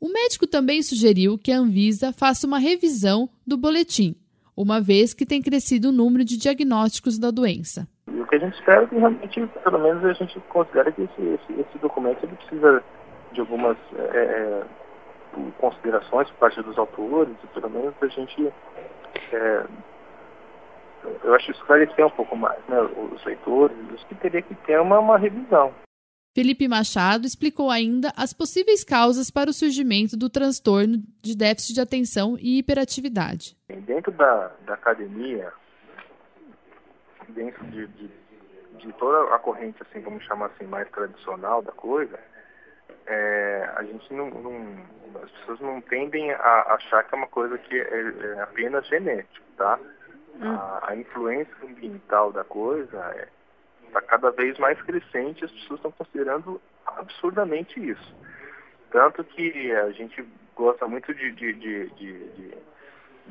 O 0.00 0.08
médico 0.08 0.46
também 0.46 0.82
sugeriu 0.82 1.38
que 1.38 1.50
a 1.50 1.58
Anvisa 1.58 2.12
faça 2.12 2.46
uma 2.46 2.58
revisão 2.58 3.28
do 3.46 3.56
boletim, 3.56 4.14
uma 4.56 4.80
vez 4.80 5.14
que 5.14 5.24
tem 5.24 5.42
crescido 5.42 5.88
o 5.88 5.92
número 5.92 6.24
de 6.24 6.36
diagnósticos 6.36 7.18
da 7.18 7.30
doença. 7.30 7.88
E 8.06 8.20
o 8.20 8.26
que 8.26 8.36
a 8.36 8.38
gente 8.38 8.58
espera 8.58 8.82
é 8.82 8.86
que 8.86 8.94
realmente, 8.94 9.46
pelo 9.64 9.78
menos, 9.78 10.04
a 10.04 10.12
gente 10.12 10.38
considera 10.48 10.92
que 10.92 11.02
esse, 11.02 11.22
esse, 11.22 11.60
esse 11.60 11.78
documento 11.78 12.22
ele 12.24 12.36
precisa 12.36 12.84
de 13.32 13.40
algumas 13.40 13.76
é, 13.94 14.18
é 14.18 14.64
considerações 15.58 16.30
por 16.30 16.38
parte 16.38 16.62
dos 16.62 16.78
autores, 16.78 17.34
e 17.42 17.46
pelo 17.48 17.70
menos 17.70 17.94
a 18.00 18.06
gente. 18.06 18.52
É, 19.32 19.64
eu 21.24 21.34
acho 21.34 21.50
esclarecer 21.50 22.06
um 22.06 22.10
pouco 22.10 22.36
mais, 22.36 22.58
né, 22.68 22.80
os 22.80 23.24
leitores, 23.24 23.76
que 24.08 24.14
teria 24.16 24.42
que 24.42 24.54
ter 24.54 24.80
uma, 24.80 24.98
uma 24.98 25.18
revisão. 25.18 25.72
Felipe 26.36 26.68
Machado 26.68 27.26
explicou 27.26 27.70
ainda 27.70 28.12
as 28.14 28.34
possíveis 28.34 28.84
causas 28.84 29.30
para 29.30 29.48
o 29.48 29.54
surgimento 29.54 30.18
do 30.18 30.28
transtorno 30.28 30.98
de 31.22 31.34
déficit 31.34 31.72
de 31.72 31.80
atenção 31.80 32.36
e 32.38 32.58
hiperatividade. 32.58 33.56
Dentro 33.68 34.12
da, 34.12 34.52
da 34.66 34.74
academia, 34.74 35.50
dentro 37.30 37.64
de, 37.68 37.86
de, 37.86 38.10
de, 38.78 38.92
toda 38.98 39.34
a 39.34 39.38
corrente, 39.38 39.82
assim, 39.82 40.00
vamos 40.00 40.24
chamar 40.24 40.46
assim, 40.46 40.66
mais 40.66 40.86
tradicional 40.90 41.62
da 41.62 41.72
coisa, 41.72 42.18
é, 43.06 43.70
a 43.74 43.82
gente 43.84 44.12
não, 44.12 44.28
não, 44.28 44.76
as 45.22 45.30
pessoas 45.30 45.60
não 45.60 45.80
tendem 45.80 46.32
a 46.32 46.74
achar 46.74 47.02
que 47.04 47.14
é 47.14 47.18
uma 47.18 47.28
coisa 47.28 47.56
que 47.56 47.74
é, 47.80 48.12
é 48.34 48.42
apenas 48.42 48.86
genético, 48.88 49.46
tá? 49.56 49.80
Hum. 50.40 50.50
A, 50.50 50.90
a, 50.90 50.96
influência 50.96 51.54
ambiental 51.62 52.32
da 52.32 52.44
coisa 52.44 52.84
está 52.84 53.10
é, 53.10 53.28
tá 53.92 54.00
cada 54.02 54.30
vez 54.30 54.58
mais 54.58 54.80
crescente, 54.82 55.44
as 55.44 55.50
pessoas 55.50 55.78
estão 55.78 55.92
considerando 55.92 56.60
absurdamente 56.86 57.80
isso. 57.80 58.14
Tanto 58.90 59.24
que 59.24 59.72
a 59.72 59.90
gente 59.92 60.26
gosta 60.54 60.86
muito 60.86 61.14
de, 61.14 61.32
de, 61.32 61.52
de, 61.54 61.88
de 61.90 62.54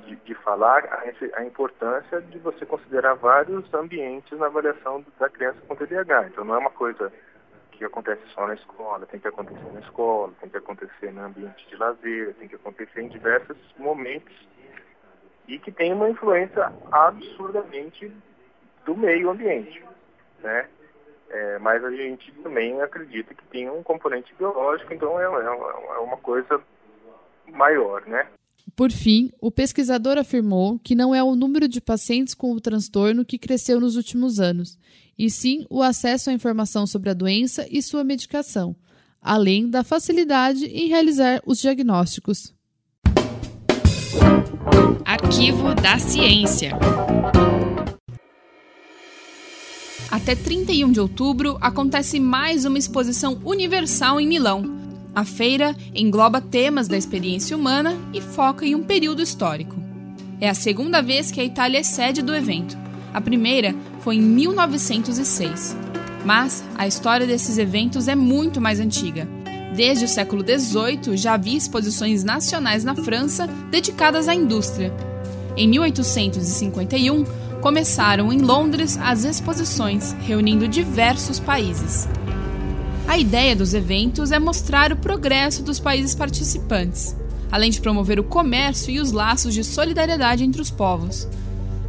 de, 0.03 0.15
de 0.17 0.35
falar 0.35 0.83
a, 0.85 1.39
a, 1.39 1.45
importância 1.45 2.21
de 2.21 2.37
você 2.39 2.65
considerar 2.65 3.13
vários 3.13 3.71
ambientes 3.73 4.37
na 4.37 4.47
avaliação 4.47 5.05
da 5.19 5.29
criança 5.29 5.59
com 5.67 5.75
TDAH. 5.75 6.27
Então 6.27 6.43
não 6.43 6.55
é 6.55 6.57
uma 6.57 6.69
coisa 6.69 7.11
que 7.71 7.83
acontece 7.83 8.21
só 8.33 8.47
na 8.47 8.53
escola, 8.53 9.05
tem 9.05 9.19
que 9.19 9.27
acontecer 9.27 9.71
na 9.73 9.79
escola, 9.81 10.33
tem 10.39 10.49
que 10.49 10.57
acontecer 10.57 11.11
no 11.11 11.25
ambiente 11.25 11.67
de 11.67 11.75
lazer, 11.75 12.33
tem 12.35 12.47
que 12.47 12.55
acontecer 12.55 13.01
em 13.01 13.09
diversos 13.09 13.57
momentos 13.77 14.33
e 15.47 15.59
que 15.59 15.71
tem 15.71 15.93
uma 15.93 16.09
influência 16.09 16.71
absurdamente 16.91 18.11
do 18.85 18.95
meio 18.95 19.29
ambiente, 19.29 19.83
né? 20.41 20.67
É, 21.29 21.59
mas 21.59 21.83
a 21.83 21.91
gente 21.91 22.31
também 22.43 22.81
acredita 22.81 23.33
que 23.33 23.43
tem 23.47 23.69
um 23.69 23.83
componente 23.83 24.33
biológico, 24.35 24.93
então 24.93 25.19
é, 25.19 25.23
é, 25.23 25.95
é 25.95 25.99
uma 25.99 26.17
coisa 26.17 26.61
maior, 27.51 28.05
né? 28.05 28.27
Por 28.75 28.91
fim, 28.91 29.31
o 29.39 29.51
pesquisador 29.51 30.17
afirmou 30.17 30.79
que 30.79 30.95
não 30.95 31.13
é 31.13 31.23
o 31.23 31.35
número 31.35 31.67
de 31.67 31.81
pacientes 31.81 32.33
com 32.33 32.51
o 32.51 32.61
transtorno 32.61 33.25
que 33.25 33.37
cresceu 33.37 33.79
nos 33.79 33.95
últimos 33.95 34.39
anos, 34.39 34.77
e 35.17 35.29
sim 35.29 35.65
o 35.69 35.81
acesso 35.81 36.29
à 36.29 36.33
informação 36.33 36.85
sobre 36.85 37.09
a 37.09 37.13
doença 37.13 37.65
e 37.69 37.81
sua 37.81 38.03
medicação, 38.03 38.75
além 39.21 39.69
da 39.69 39.83
facilidade 39.83 40.65
em 40.65 40.87
realizar 40.87 41.41
os 41.45 41.59
diagnósticos. 41.59 42.54
Arquivo 45.03 45.73
da 45.75 45.97
Ciência. 45.99 46.71
Até 50.11 50.35
31 50.35 50.91
de 50.91 50.99
outubro 50.99 51.57
acontece 51.61 52.19
mais 52.19 52.65
uma 52.65 52.77
exposição 52.77 53.39
universal 53.43 54.19
em 54.19 54.27
Milão 54.27 54.85
a 55.15 55.23
feira 55.23 55.73
engloba 55.93 56.41
temas 56.41 56.89
da 56.89 56.97
experiência 56.97 57.55
humana 57.55 57.97
e 58.13 58.19
foca 58.19 58.65
em 58.65 58.75
um 58.75 58.83
período 58.83 59.21
histórico. 59.21 59.73
É 60.41 60.49
a 60.49 60.53
segunda 60.53 61.01
vez 61.01 61.31
que 61.31 61.39
a 61.39 61.43
Itália 61.45 61.79
é 61.79 61.83
sede 61.83 62.21
do 62.21 62.35
evento. 62.35 62.77
A 63.13 63.21
primeira 63.21 63.73
foi 64.01 64.17
em 64.17 64.21
1906. 64.21 65.77
Mas 66.25 66.65
a 66.77 66.85
história 66.85 67.25
desses 67.25 67.57
eventos 67.57 68.09
é 68.09 68.15
muito 68.15 68.59
mais 68.59 68.81
antiga. 68.81 69.25
Desde 69.75 70.05
o 70.05 70.07
século 70.07 70.41
XVIII 70.41 71.17
já 71.17 71.33
havia 71.33 71.57
exposições 71.57 72.23
nacionais 72.23 72.85
na 72.85 72.95
França 72.95 73.45
dedicadas 73.69 74.29
à 74.29 74.33
indústria. 74.33 74.93
Em 75.57 75.67
1851, 75.67 77.25
começaram 77.59 78.31
em 78.31 78.39
Londres 78.39 78.97
as 79.01 79.25
exposições, 79.25 80.15
reunindo 80.21 80.65
diversos 80.65 81.41
países. 81.41 82.07
A 83.05 83.17
ideia 83.17 83.53
dos 83.53 83.73
eventos 83.73 84.31
é 84.31 84.39
mostrar 84.39 84.93
o 84.93 84.97
progresso 84.97 85.61
dos 85.61 85.77
países 85.77 86.15
participantes, 86.15 87.13
além 87.51 87.69
de 87.69 87.81
promover 87.81 88.17
o 88.17 88.23
comércio 88.23 88.91
e 88.91 89.01
os 89.01 89.11
laços 89.11 89.53
de 89.53 89.63
solidariedade 89.63 90.45
entre 90.45 90.61
os 90.61 90.71
povos. 90.71 91.27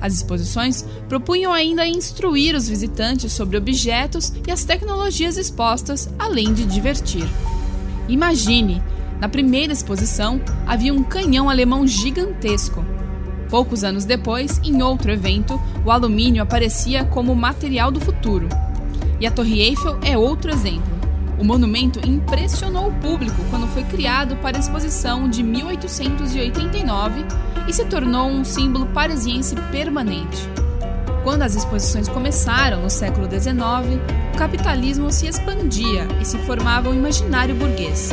As 0.00 0.12
exposições 0.12 0.84
propunham 1.08 1.52
ainda 1.52 1.86
instruir 1.86 2.56
os 2.56 2.68
visitantes 2.68 3.32
sobre 3.32 3.56
objetos 3.56 4.32
e 4.44 4.50
as 4.50 4.64
tecnologias 4.64 5.36
expostas, 5.36 6.08
além 6.18 6.52
de 6.52 6.64
divertir. 6.64 7.26
Imagine, 8.08 8.82
na 9.20 9.28
primeira 9.28 9.72
exposição 9.72 10.40
havia 10.66 10.92
um 10.92 11.02
canhão 11.02 11.48
alemão 11.50 11.86
gigantesco. 11.86 12.84
Poucos 13.48 13.84
anos 13.84 14.04
depois, 14.04 14.60
em 14.64 14.82
outro 14.82 15.10
evento, 15.10 15.60
o 15.84 15.90
alumínio 15.90 16.42
aparecia 16.42 17.04
como 17.04 17.34
material 17.34 17.90
do 17.90 18.00
futuro. 18.00 18.48
E 19.20 19.26
a 19.26 19.30
Torre 19.30 19.60
Eiffel 19.60 19.98
é 20.02 20.18
outro 20.18 20.50
exemplo. 20.50 20.96
O 21.38 21.44
monumento 21.44 22.00
impressionou 22.06 22.88
o 22.88 22.94
público 22.94 23.36
quando 23.50 23.68
foi 23.68 23.84
criado 23.84 24.36
para 24.36 24.56
a 24.56 24.60
exposição 24.60 25.28
de 25.28 25.42
1889 25.42 27.24
e 27.68 27.72
se 27.72 27.84
tornou 27.84 28.28
um 28.28 28.44
símbolo 28.44 28.86
parisiense 28.86 29.54
permanente. 29.70 30.65
Quando 31.26 31.42
as 31.42 31.56
exposições 31.56 32.08
começaram 32.08 32.80
no 32.80 32.88
século 32.88 33.28
XIX, 33.28 33.58
o 34.32 34.38
capitalismo 34.38 35.10
se 35.10 35.26
expandia 35.26 36.06
e 36.22 36.24
se 36.24 36.38
formava 36.38 36.88
um 36.88 36.94
imaginário 36.94 37.52
burguês. 37.52 38.10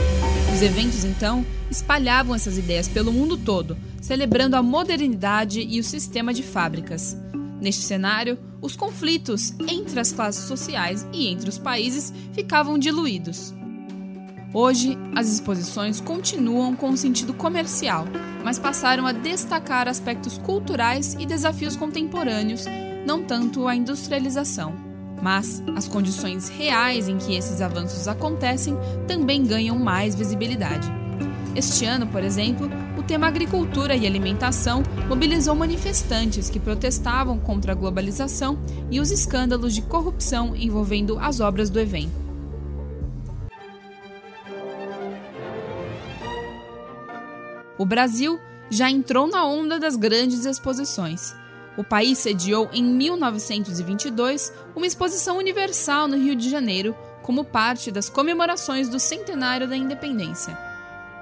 Os 0.51 0.63
eventos, 0.63 1.05
então, 1.05 1.45
espalhavam 1.69 2.33
essas 2.33 2.57
ideias 2.57 2.87
pelo 2.87 3.13
mundo 3.13 3.37
todo, 3.37 3.77
celebrando 4.01 4.55
a 4.55 4.63
modernidade 4.63 5.61
e 5.61 5.79
o 5.79 5.83
sistema 5.83 6.33
de 6.33 6.41
fábricas. 6.41 7.15
Neste 7.61 7.83
cenário, 7.83 8.35
os 8.59 8.75
conflitos 8.75 9.53
entre 9.69 9.99
as 9.99 10.11
classes 10.11 10.45
sociais 10.45 11.05
e 11.13 11.27
entre 11.27 11.47
os 11.49 11.59
países 11.59 12.11
ficavam 12.33 12.79
diluídos. 12.79 13.53
Hoje, 14.51 14.97
as 15.15 15.31
exposições 15.31 16.01
continuam 16.01 16.75
com 16.75 16.89
um 16.89 16.97
sentido 16.97 17.35
comercial, 17.35 18.07
mas 18.43 18.57
passaram 18.57 19.05
a 19.05 19.11
destacar 19.11 19.87
aspectos 19.87 20.39
culturais 20.39 21.15
e 21.19 21.27
desafios 21.27 21.75
contemporâneos, 21.75 22.65
não 23.05 23.23
tanto 23.23 23.67
a 23.67 23.75
industrialização. 23.75 24.73
Mas 25.21 25.63
as 25.75 25.87
condições 25.87 26.49
reais 26.49 27.07
em 27.07 27.17
que 27.17 27.35
esses 27.35 27.61
avanços 27.61 28.07
acontecem 28.07 28.75
também 29.07 29.45
ganham 29.45 29.77
mais 29.79 30.15
visibilidade. 30.15 30.91
Este 31.55 31.85
ano, 31.85 32.07
por 32.07 32.23
exemplo, 32.23 32.69
o 32.97 33.03
tema 33.03 33.27
agricultura 33.27 33.95
e 33.95 34.07
alimentação 34.07 34.81
mobilizou 35.07 35.55
manifestantes 35.55 36.49
que 36.49 36.59
protestavam 36.59 37.37
contra 37.37 37.73
a 37.73 37.75
globalização 37.75 38.57
e 38.89 38.99
os 38.99 39.11
escândalos 39.11 39.73
de 39.75 39.81
corrupção 39.83 40.55
envolvendo 40.55 41.19
as 41.19 41.39
obras 41.39 41.69
do 41.69 41.79
evento. 41.79 42.23
O 47.77 47.85
Brasil 47.85 48.39
já 48.69 48.89
entrou 48.89 49.27
na 49.27 49.45
onda 49.45 49.79
das 49.79 49.95
grandes 49.95 50.45
exposições. 50.45 51.35
O 51.75 51.83
país 51.83 52.19
sediou 52.19 52.69
em 52.71 52.83
1922 52.83 54.53
uma 54.75 54.85
exposição 54.85 55.37
universal 55.37 56.07
no 56.07 56.17
Rio 56.17 56.35
de 56.35 56.49
Janeiro 56.49 56.95
como 57.23 57.43
parte 57.43 57.89
das 57.91 58.09
comemorações 58.09 58.89
do 58.89 58.99
centenário 58.99 59.67
da 59.67 59.75
independência. 59.75 60.55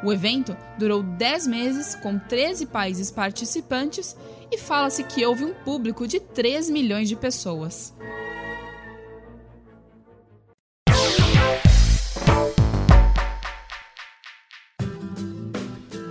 O 0.04 0.12
evento 0.12 0.58
durou 0.80 1.04
10 1.04 1.48
meses, 1.48 1.96
com 1.96 2.18
13 2.18 2.66
países 2.66 3.12
participantes, 3.12 4.18
e 4.52 4.58
fala-se 4.58 5.04
que 5.04 5.24
houve 5.24 5.46
um 5.46 5.54
público 5.54 6.08
de 6.08 6.20
3 6.20 6.70
milhões 6.72 7.08
de 7.08 7.16
pessoas. 7.16 7.94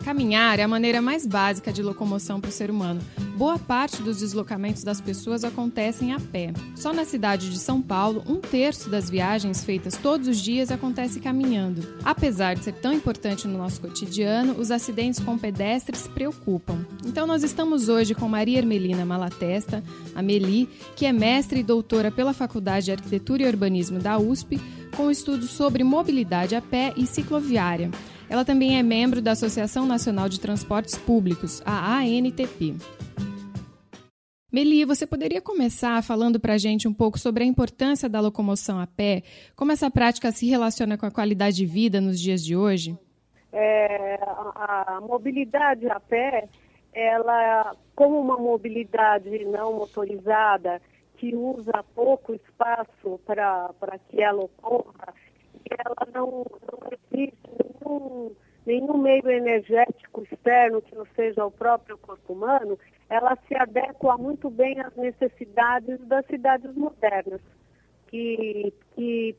Caminhar 0.04 0.60
é 0.60 0.62
a 0.62 0.68
maneira 0.68 1.02
mais 1.02 1.26
básica 1.26 1.72
de 1.72 1.82
locomoção 1.82 2.40
para 2.40 2.48
o 2.48 2.52
ser 2.52 2.70
humano. 2.70 3.00
Boa 3.40 3.58
parte 3.58 4.02
dos 4.02 4.18
deslocamentos 4.18 4.84
das 4.84 5.00
pessoas 5.00 5.44
acontecem 5.44 6.12
a 6.12 6.20
pé. 6.20 6.52
Só 6.76 6.92
na 6.92 7.06
cidade 7.06 7.48
de 7.48 7.58
São 7.58 7.80
Paulo, 7.80 8.22
um 8.28 8.36
terço 8.36 8.90
das 8.90 9.08
viagens 9.08 9.64
feitas 9.64 9.96
todos 9.96 10.28
os 10.28 10.38
dias 10.38 10.70
acontece 10.70 11.20
caminhando. 11.20 11.80
Apesar 12.04 12.54
de 12.54 12.64
ser 12.64 12.74
tão 12.74 12.92
importante 12.92 13.48
no 13.48 13.56
nosso 13.56 13.80
cotidiano, 13.80 14.56
os 14.58 14.70
acidentes 14.70 15.20
com 15.20 15.38
pedestres 15.38 16.06
preocupam. 16.06 16.84
Então 17.06 17.26
nós 17.26 17.42
estamos 17.42 17.88
hoje 17.88 18.14
com 18.14 18.28
Maria 18.28 18.58
Ermelina 18.58 19.06
Malatesta, 19.06 19.82
a 20.14 20.20
Meli, 20.20 20.68
que 20.94 21.06
é 21.06 21.12
mestre 21.12 21.60
e 21.60 21.64
doutora 21.64 22.10
pela 22.10 22.34
Faculdade 22.34 22.84
de 22.84 22.92
Arquitetura 22.92 23.44
e 23.44 23.46
Urbanismo 23.46 23.98
da 24.00 24.18
USP, 24.18 24.60
com 24.94 25.10
estudos 25.10 25.48
sobre 25.48 25.82
mobilidade 25.82 26.54
a 26.54 26.60
pé 26.60 26.92
e 26.94 27.06
cicloviária. 27.06 27.90
Ela 28.28 28.44
também 28.44 28.78
é 28.78 28.82
membro 28.82 29.22
da 29.22 29.32
Associação 29.32 29.86
Nacional 29.86 30.28
de 30.28 30.38
Transportes 30.38 30.98
Públicos, 30.98 31.62
a 31.64 32.00
ANTP. 32.00 32.76
Meli, 34.52 34.84
você 34.84 35.06
poderia 35.06 35.40
começar 35.40 36.02
falando 36.02 36.40
para 36.40 36.54
a 36.54 36.58
gente 36.58 36.88
um 36.88 36.92
pouco 36.92 37.18
sobre 37.18 37.44
a 37.44 37.46
importância 37.46 38.08
da 38.08 38.20
locomoção 38.20 38.80
a 38.80 38.86
pé, 38.86 39.22
como 39.54 39.70
essa 39.70 39.88
prática 39.88 40.32
se 40.32 40.48
relaciona 40.48 40.98
com 40.98 41.06
a 41.06 41.10
qualidade 41.10 41.56
de 41.56 41.66
vida 41.66 42.00
nos 42.00 42.18
dias 42.18 42.44
de 42.44 42.56
hoje? 42.56 42.98
É, 43.52 44.18
a, 44.56 44.96
a 44.96 45.00
mobilidade 45.00 45.88
a 45.88 46.00
pé, 46.00 46.48
ela, 46.92 47.76
como 47.94 48.20
uma 48.20 48.36
mobilidade 48.36 49.44
não 49.44 49.72
motorizada, 49.72 50.82
que 51.16 51.32
usa 51.36 51.84
pouco 51.94 52.34
espaço 52.34 53.20
para 53.24 53.98
que 54.08 54.20
ela 54.20 54.42
ocorra, 54.42 55.14
ela 55.70 56.08
não, 56.12 56.44
não 56.72 56.88
existe 56.90 57.38
nenhum, 57.62 58.32
nenhum 58.70 58.98
meio 58.98 59.28
energético 59.28 60.22
externo 60.22 60.80
que 60.80 60.94
não 60.94 61.04
seja 61.16 61.44
o 61.44 61.50
próprio 61.50 61.98
corpo 61.98 62.32
humano, 62.32 62.78
ela 63.08 63.36
se 63.48 63.56
adequa 63.56 64.16
muito 64.16 64.48
bem 64.48 64.78
às 64.80 64.94
necessidades 64.94 65.98
das 66.06 66.24
cidades 66.26 66.72
modernas, 66.76 67.40
que, 68.06 68.72
que 68.94 69.34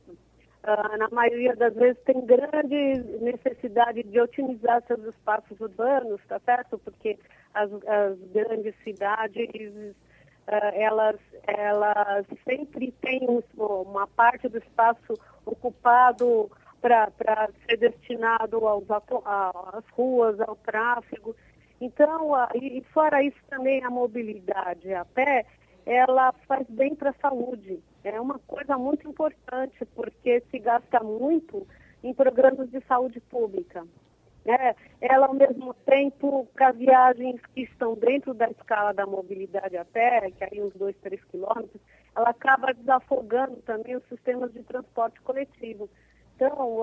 uh, 0.63 0.97
na 0.97 1.07
maioria 1.11 1.55
das 1.55 1.73
vezes 1.73 2.01
tem 2.03 2.25
grande 2.25 2.95
necessidade 3.21 4.03
de 4.03 4.19
otimizar 4.19 4.83
seus 4.85 5.05
espaços 5.05 5.57
urbanos, 5.61 6.19
tá 6.27 6.37
certo? 6.41 6.77
Porque 6.79 7.17
as, 7.53 7.71
as 7.71 8.19
grandes 8.33 8.75
cidades 8.83 9.49
uh, 9.55 10.71
elas, 10.73 11.19
elas 11.47 12.25
sempre 12.43 12.91
têm 13.01 13.21
uma 13.55 14.07
parte 14.07 14.49
do 14.49 14.57
espaço 14.57 15.13
ocupado 15.45 16.51
para 16.81 17.49
ser 17.65 17.77
destinado 17.77 18.67
aos, 18.67 18.85
às 18.89 19.85
ruas, 19.91 20.39
ao 20.41 20.55
tráfego. 20.55 21.35
Então, 21.79 22.31
e 22.55 22.81
fora 22.93 23.23
isso 23.23 23.39
também 23.49 23.83
a 23.83 23.89
mobilidade 23.89 24.93
a 24.93 25.05
pé, 25.05 25.45
ela 25.85 26.33
faz 26.47 26.67
bem 26.69 26.95
para 26.95 27.11
a 27.11 27.21
saúde. 27.21 27.79
É 28.03 28.19
uma 28.19 28.39
coisa 28.39 28.77
muito 28.77 29.07
importante, 29.07 29.85
porque 29.95 30.43
se 30.51 30.59
gasta 30.59 30.99
muito 31.01 31.67
em 32.03 32.13
programas 32.13 32.69
de 32.69 32.81
saúde 32.81 33.19
pública. 33.21 33.85
É, 34.43 34.75
ela, 34.99 35.27
ao 35.27 35.35
mesmo 35.35 35.73
tempo, 35.85 36.47
as 36.59 36.75
viagens 36.75 37.39
que 37.53 37.61
estão 37.61 37.93
dentro 37.93 38.33
da 38.33 38.49
escala 38.49 38.91
da 38.91 39.05
mobilidade 39.05 39.77
a 39.77 39.85
pé, 39.85 40.31
que 40.31 40.43
aí 40.43 40.61
uns 40.61 40.73
2, 40.73 40.95
3 40.97 41.23
quilômetros, 41.25 41.79
ela 42.15 42.29
acaba 42.29 42.73
desafogando 42.73 43.57
também 43.57 43.95
os 43.95 44.03
sistemas 44.05 44.51
de 44.51 44.63
transporte 44.63 45.21
coletivo. 45.21 45.87
Então, 46.41 46.81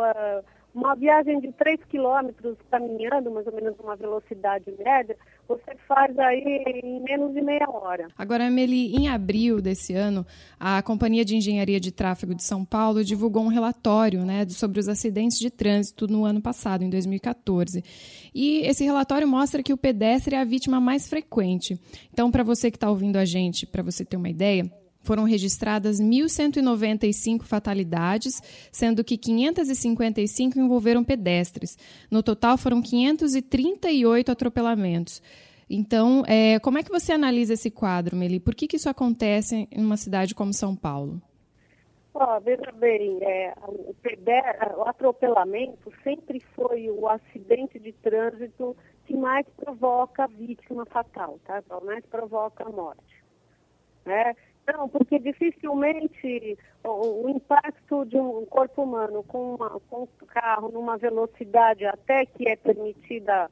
uma 0.72 0.94
viagem 0.94 1.40
de 1.40 1.50
3 1.50 1.80
quilômetros 1.88 2.56
caminhando, 2.70 3.28
mais 3.32 3.44
ou 3.44 3.52
menos 3.52 3.76
uma 3.80 3.96
velocidade 3.96 4.72
média, 4.78 5.16
você 5.48 5.74
faz 5.88 6.16
aí 6.16 6.62
em 6.84 7.00
menos 7.02 7.34
de 7.34 7.40
meia 7.40 7.68
hora. 7.68 8.06
Agora, 8.16 8.48
Meli, 8.48 8.94
em 8.94 9.08
abril 9.08 9.60
desse 9.60 9.94
ano, 9.94 10.24
a 10.60 10.80
Companhia 10.80 11.24
de 11.24 11.34
Engenharia 11.34 11.80
de 11.80 11.90
Tráfego 11.90 12.36
de 12.36 12.44
São 12.44 12.64
Paulo 12.64 13.02
divulgou 13.02 13.42
um 13.42 13.48
relatório 13.48 14.24
né, 14.24 14.46
sobre 14.48 14.78
os 14.78 14.88
acidentes 14.88 15.40
de 15.40 15.50
trânsito 15.50 16.06
no 16.06 16.24
ano 16.24 16.40
passado, 16.40 16.84
em 16.84 16.90
2014. 16.90 17.82
E 18.32 18.60
esse 18.60 18.84
relatório 18.84 19.26
mostra 19.26 19.60
que 19.60 19.72
o 19.72 19.76
pedestre 19.76 20.36
é 20.36 20.40
a 20.40 20.44
vítima 20.44 20.78
mais 20.78 21.08
frequente. 21.08 21.76
Então, 22.12 22.30
para 22.30 22.44
você 22.44 22.70
que 22.70 22.76
está 22.76 22.88
ouvindo 22.88 23.16
a 23.16 23.24
gente, 23.24 23.66
para 23.66 23.82
você 23.82 24.04
ter 24.04 24.16
uma 24.16 24.28
ideia, 24.28 24.70
foram 25.00 25.24
registradas 25.24 26.00
1.195 26.00 27.44
fatalidades, 27.44 28.40
sendo 28.70 29.04
que 29.04 29.16
555 29.16 30.58
envolveram 30.58 31.04
pedestres. 31.04 31.78
No 32.10 32.22
total, 32.22 32.58
foram 32.58 32.82
538 32.82 34.30
atropelamentos. 34.30 35.22
Então, 35.70 36.22
é, 36.26 36.58
como 36.60 36.78
é 36.78 36.82
que 36.82 36.90
você 36.90 37.12
analisa 37.12 37.54
esse 37.54 37.70
quadro, 37.70 38.16
Meli? 38.16 38.40
Por 38.40 38.54
que, 38.54 38.66
que 38.66 38.76
isso 38.76 38.88
acontece 38.88 39.68
em 39.70 39.84
uma 39.84 39.96
cidade 39.96 40.34
como 40.34 40.52
São 40.52 40.74
Paulo? 40.74 41.20
Oh, 42.14 42.40
veja 42.40 42.72
bem, 42.72 43.18
é, 43.22 43.54
o, 43.68 43.94
o 44.78 44.88
atropelamento 44.88 45.92
sempre 46.02 46.40
foi 46.56 46.90
o 46.90 47.06
acidente 47.06 47.78
de 47.78 47.92
trânsito 47.92 48.76
que 49.06 49.14
mais 49.14 49.46
provoca 49.56 50.26
vítima 50.26 50.84
fatal, 50.86 51.38
tá? 51.44 51.62
mais 51.84 52.04
provoca 52.06 52.68
morte. 52.68 53.24
Né? 54.04 54.34
Não, 54.72 54.86
porque 54.86 55.18
dificilmente 55.18 56.58
o, 56.84 57.24
o, 57.24 57.28
impacto 57.30 58.04
de 58.04 58.18
um 58.18 58.44
corpo 58.44 58.82
humano 58.82 59.22
com, 59.22 59.54
uma, 59.54 59.80
com 59.88 60.02
um 60.02 60.26
carro 60.26 60.70
numa 60.70 60.98
velocidade 60.98 61.86
até 61.86 62.26
que 62.26 62.46
é 62.46 62.54
permitida 62.54 63.50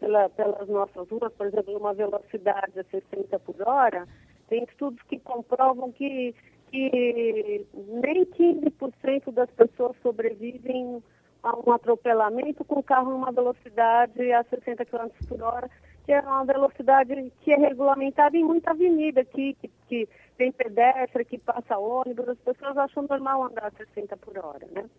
pela, 0.00 0.30
pelas 0.30 0.66
nossas 0.68 1.06
ruas, 1.10 1.32
por 1.34 1.46
exemplo, 1.46 1.76
uma 1.76 1.92
velocidade 1.92 2.80
a 2.80 2.84
60 2.84 3.38
por 3.40 3.56
hora, 3.66 4.08
tem 4.48 4.64
estudos 4.64 5.02
que 5.02 5.18
comprovam 5.18 5.92
que, 5.92 6.34
que 6.70 7.66
nem 7.74 8.24
15% 8.24 9.32
das 9.32 9.50
pessoas 9.50 9.94
sobrevivem 10.02 11.02
a 11.42 11.58
um 11.58 11.72
atropelamento 11.72 12.64
com 12.64 12.80
o 12.80 12.82
carro 12.82 13.10
numa 13.10 13.30
velocidade 13.30 14.32
a 14.32 14.42
60 14.44 14.84
km 14.86 15.08
por 15.28 15.42
hora, 15.42 15.70
que 16.04 16.12
é 16.12 16.20
uma 16.20 16.44
velocidade 16.44 17.32
que 17.42 17.52
é 17.52 17.56
regulamentada 17.56 18.36
em 18.36 18.44
muita 18.44 18.70
avenida 18.70 19.22
aqui, 19.22 19.54
que, 19.60 19.70
que 19.94 20.08
tem 20.36 20.50
pedestre, 20.50 21.24
que 21.24 21.38
passa 21.38 21.78
ônibus, 21.78 22.28
as 22.28 22.38
pessoas 22.38 22.76
acham 22.76 23.04
normal 23.04 23.44
andar 23.44 23.66
a 23.66 23.70
60 23.70 24.16
por 24.16 24.36
hora, 24.38 24.66
né? 24.72 24.90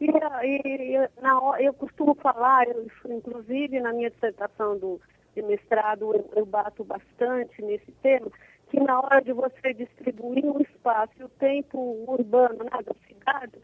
E, 0.00 0.06
e 0.06 0.98
na, 1.20 1.60
eu 1.60 1.74
costumo 1.74 2.14
falar, 2.14 2.66
eu, 2.66 2.86
inclusive 3.10 3.80
na 3.80 3.92
minha 3.92 4.10
dissertação 4.10 4.78
do, 4.78 5.00
de 5.34 5.42
mestrado, 5.42 6.14
eu, 6.14 6.30
eu 6.36 6.46
bato 6.46 6.82
bastante 6.84 7.60
nesse 7.60 7.92
tema, 8.02 8.30
que 8.70 8.80
na 8.80 9.00
hora 9.00 9.20
de 9.20 9.32
você 9.32 9.74
distribuir 9.74 10.44
o 10.46 10.62
espaço 10.62 11.12
e 11.18 11.24
o 11.24 11.28
tempo 11.28 12.04
urbano 12.08 12.64
né, 12.64 12.82
da 12.82 12.94
cidade, 13.06 13.58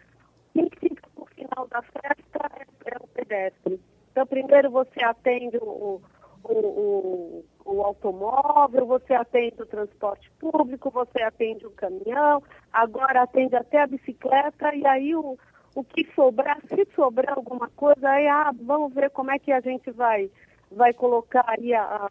quem 0.52 0.68
fica 0.78 1.08
no 1.16 1.24
final 1.26 1.66
da 1.68 1.80
festa 1.82 2.50
é, 2.60 2.94
é 2.94 2.96
o 3.00 3.06
pedestre. 3.06 3.80
Então, 4.10 4.26
primeiro 4.26 4.70
você 4.70 5.02
atende 5.02 5.56
o, 5.56 6.00
o, 6.44 6.52
o, 6.52 7.44
o, 7.64 7.82
automóvel, 7.82 8.86
você 8.86 9.14
atende 9.14 9.62
o 9.62 9.66
transporte 9.66 10.30
público, 10.38 10.90
você 10.90 11.22
atende 11.22 11.66
o 11.66 11.70
caminhão, 11.70 12.42
agora 12.72 13.22
atende 13.22 13.56
até 13.56 13.82
a 13.82 13.86
bicicleta, 13.86 14.74
e 14.74 14.86
aí 14.86 15.14
o, 15.14 15.38
o 15.74 15.84
que 15.84 16.06
sobrar, 16.14 16.60
se 16.68 16.86
sobrar 16.94 17.34
alguma 17.36 17.68
coisa, 17.70 18.08
aí 18.08 18.26
ah, 18.28 18.52
vamos 18.62 18.92
ver 18.94 19.10
como 19.10 19.30
é 19.30 19.38
que 19.38 19.52
a 19.52 19.60
gente 19.60 19.90
vai, 19.90 20.30
vai 20.70 20.92
colocar 20.92 21.44
aí 21.46 21.74
a, 21.74 22.10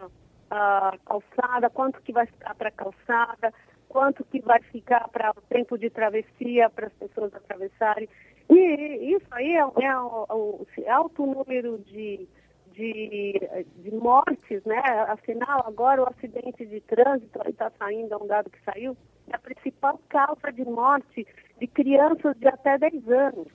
a 0.49 0.97
calçada, 1.05 1.69
quanto 1.69 2.01
que 2.01 2.11
vai 2.11 2.25
ficar 2.25 2.55
para 2.55 2.69
a 2.69 2.71
calçada, 2.71 3.53
quanto 3.87 4.23
que 4.25 4.41
vai 4.41 4.61
ficar 4.63 5.07
para 5.09 5.31
o 5.31 5.41
tempo 5.41 5.77
de 5.77 5.89
travessia 5.89 6.69
para 6.69 6.87
as 6.87 6.93
pessoas 6.93 7.33
atravessarem. 7.33 8.09
E 8.49 9.15
isso 9.15 9.27
aí 9.31 9.55
é, 9.55 9.59
é 9.59 9.97
o, 9.99 10.25
o 10.29 10.67
alto 10.89 11.25
número 11.25 11.77
de 11.79 12.27
de, 12.73 13.39
de 13.77 13.91
mortes, 13.91 14.63
né? 14.65 14.81
Afinal, 15.07 15.63
agora 15.65 16.01
o 16.01 16.09
acidente 16.09 16.65
de 16.65 16.81
trânsito, 16.81 17.39
está 17.47 17.71
saindo, 17.77 18.13
é 18.13 18.17
um 18.17 18.27
dado 18.27 18.49
que 18.49 18.59
saiu, 18.63 18.97
é 19.29 19.35
a 19.35 19.39
principal 19.39 19.99
causa 20.09 20.51
de 20.51 20.65
morte 20.65 21.25
de 21.59 21.67
crianças 21.67 22.35
de 22.37 22.47
até 22.47 22.77
10 22.77 23.07
anos. 23.09 23.47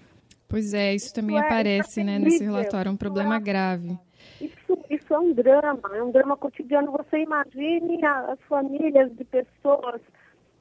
Pois 0.48 0.72
é, 0.72 0.94
isso 0.94 1.12
também 1.12 1.36
isso 1.36 1.44
é, 1.44 1.46
aparece, 1.46 2.00
é, 2.00 2.04
né, 2.04 2.18
nesse 2.18 2.42
relatório, 2.42 2.88
é 2.88 2.92
um 2.92 2.96
problema 2.96 3.36
é, 3.36 3.40
grave. 3.40 3.98
Isso, 4.40 4.78
isso 4.88 5.14
é 5.14 5.18
um 5.18 5.32
drama, 5.32 5.90
é 5.94 6.02
um 6.02 6.10
drama 6.10 6.36
cotidiano. 6.36 6.92
Você 6.92 7.18
imagine 7.18 8.04
as 8.04 8.40
famílias 8.48 9.14
de 9.14 9.24
pessoas 9.24 10.00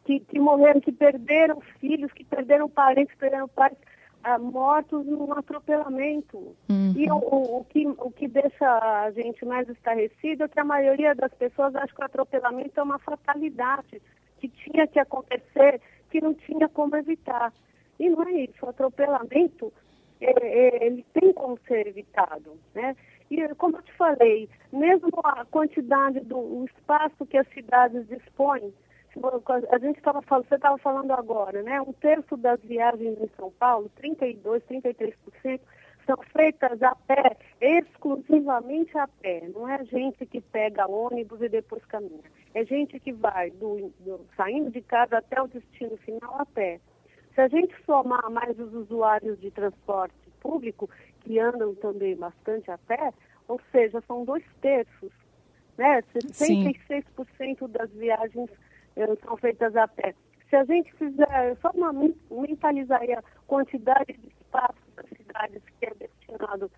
que, 0.04 0.20
que 0.20 0.39
morreram, 0.39 0.82
que 0.82 0.91
perderam 0.91 1.62
filhos, 1.80 2.12
que 2.12 2.24
perderam 2.24 2.70
parentes, 2.70 3.15
perderam 3.17 3.48
pais, 3.48 3.78
ah, 4.23 4.38
mortos 4.38 5.06
num 5.06 5.32
atropelamento. 5.34 6.56
Uhum. 6.69 6.93
E 6.95 7.10
o, 7.10 7.15
o, 7.15 7.60
o, 7.60 7.63
que, 7.65 7.88
o 7.88 8.12
que 8.12 8.27
deixa 8.27 8.65
a 8.67 9.12
gente 9.12 9.45
mais 9.45 9.67
estarrecida 9.69 10.45
é 10.45 10.47
que 10.47 10.60
a 10.60 10.63
maioria 10.63 11.15
das 11.15 11.34
pessoas 11.34 11.75
acha 11.75 11.93
que 11.93 12.01
o 12.01 12.06
atropelamento 12.06 12.80
é 12.80 12.84
uma 12.84 12.99
fatalidade, 12.99 14.01
que 14.39 14.47
tinha 14.49 14.88
que 14.88 14.99
acontecer, 14.99 15.82
que 16.10 16.21
não 16.21 16.34
tinha 16.34 16.67
como 16.69 16.95
evitar. 16.95 17.53
E 17.99 18.10
não 18.10 18.23
é 18.23 18.32
isso. 18.43 18.65
O 18.65 18.69
atropelamento, 18.69 19.71
é, 20.21 20.32
é, 20.32 20.86
ele 20.86 21.06
tem 21.13 21.34
como 21.34 21.58
ser 21.67 21.88
evitado, 21.88 22.58
né? 22.75 22.95
E 23.30 23.45
como 23.56 23.77
eu 23.77 23.82
te 23.82 23.93
falei, 23.93 24.49
mesmo 24.71 25.10
a 25.23 25.43
quantidade 25.45 26.21
do 26.21 26.65
espaço 26.65 27.25
que 27.25 27.38
as 27.38 27.47
cidades 27.49 28.08
dispõem, 28.08 28.73
a 29.71 29.77
gente 29.80 29.97
estava 29.97 30.21
falando, 30.21 30.47
você 30.47 30.56
estava 30.56 30.77
falando 30.77 31.12
agora, 31.12 31.62
né? 31.63 31.82
Um 31.82 31.93
terço 31.93 32.38
das 32.38 32.60
viagens 32.62 33.19
em 33.19 33.30
São 33.36 33.51
Paulo, 33.51 33.89
32, 33.95 34.63
33%, 34.63 35.60
são 36.06 36.17
feitas 36.32 36.82
a 36.82 36.95
pé, 36.95 37.38
exclusivamente 37.60 38.97
a 38.97 39.08
pé. 39.08 39.49
Não 39.53 39.67
é 39.67 39.84
gente 39.86 40.25
que 40.25 40.39
pega 40.39 40.89
ônibus 40.89 41.41
e 41.41 41.49
depois 41.49 41.84
caminha. 41.86 42.23
É 42.53 42.63
gente 42.63 42.99
que 42.99 43.12
vai 43.12 43.51
do, 43.51 43.91
do, 43.99 44.25
saindo 44.36 44.71
de 44.71 44.82
casa 44.82 45.17
até 45.17 45.41
o 45.41 45.47
destino 45.47 45.97
final 45.97 46.39
a 46.39 46.45
pé. 46.45 46.80
Se 47.36 47.41
a 47.41 47.47
gente 47.49 47.75
somar 47.86 48.32
mais 48.32 48.58
os 48.58 48.73
usuários 48.73 49.39
de 49.39 49.51
transporte 49.51 50.15
público, 50.39 50.89
que 51.19 51.38
andam 51.39 51.75
também 51.75 52.15
bastante 52.15 52.71
a 52.71 52.77
pé, 52.77 53.13
ou 53.47 53.60
seja, 53.71 54.01
são 54.08 54.23
dois 54.23 54.43
terços. 54.62 55.12
Né? 55.77 56.01
66% 56.13 57.03
Sim. 57.36 57.67
das 57.69 57.91
viagens 57.91 58.49
são 59.23 59.38
feitas 59.38 59.75
a 59.75 59.88
pé. 59.88 60.15
Se 60.49 60.55
a 60.55 60.63
gente 60.63 60.93
fizer 60.93 61.57
só 61.62 61.71
uma 61.71 61.93
mentalizar 62.31 63.01
a 63.03 63.23
quantidade 63.45 64.13
de 64.13 64.27
espaço 64.27 64.79
das 64.95 65.05
cidades 65.10 65.62
que 65.79 65.86
é 65.86 65.93
destinado 65.93 66.71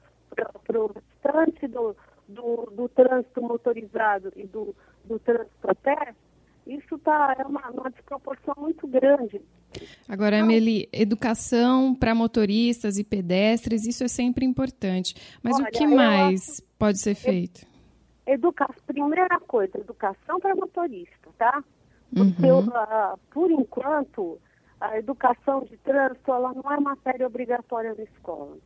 para 0.66 0.82
o 0.82 0.92
restante 0.92 1.68
do, 1.68 1.96
do, 2.28 2.72
do, 2.76 2.90
trânsito 2.90 3.42
motorizado 3.42 4.32
e 4.36 4.46
do, 4.48 4.76
do 5.06 5.20
trânsito 5.20 5.70
a 5.70 5.76
pé, 5.76 6.16
isso 6.66 6.98
tá, 7.00 7.36
é 7.38 7.44
uma, 7.44 7.70
uma 7.70 7.90
desproporção 7.92 8.56
muito 8.58 8.88
grande. 8.88 9.42
Agora, 10.08 10.38
Emily, 10.38 10.90
educação 10.92 11.94
para 11.94 12.16
motoristas 12.16 12.98
e 12.98 13.04
pedestres, 13.04 13.86
isso 13.86 14.04
é 14.04 14.08
sempre 14.08 14.46
importante. 14.46 15.14
Mas 15.44 15.56
Olha, 15.56 15.66
o 15.66 15.72
que 15.72 15.86
mais 15.86 16.50
acho, 16.50 16.64
pode 16.78 17.00
ser 17.00 17.16
feito? 17.16 17.68
Educa 18.26 18.68
primeira 18.86 19.40
coisa, 19.42 19.78
educação 19.78 20.40
para 20.40 20.56
motorista, 20.56 21.30
tá? 21.38 21.64
Porque, 22.14 22.52
uhum. 22.52 22.68
uh, 22.68 23.20
por 23.32 23.52
enquanto, 23.52 24.40
a 24.80 24.98
educação 24.98 25.64
de 25.64 25.78
trânsito 25.78 26.32
ela 26.32 26.54
não 26.54 26.72
é 26.72 26.80
matéria 26.80 27.28
obrigatória 27.28 27.94
na 27.94 28.04
escola. 28.04 28.58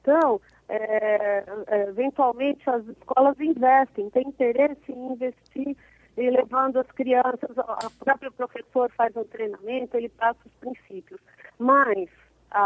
Então, 0.00 0.40
é, 0.68 1.44
é, 1.66 1.88
eventualmente 1.88 2.68
as 2.70 2.86
escolas 2.86 3.38
investem, 3.40 4.08
têm 4.10 4.28
interesse 4.28 4.92
em 4.92 5.12
investir 5.12 5.76
e 6.16 6.30
levando 6.30 6.78
as 6.78 6.86
crianças, 6.92 7.50
o 7.56 8.04
próprio 8.04 8.32
professor 8.32 8.90
faz 8.92 9.14
um 9.16 9.24
treinamento, 9.24 9.96
ele 9.96 10.08
passa 10.08 10.38
os 10.46 10.52
princípios. 10.54 11.20
Mas 11.58 12.08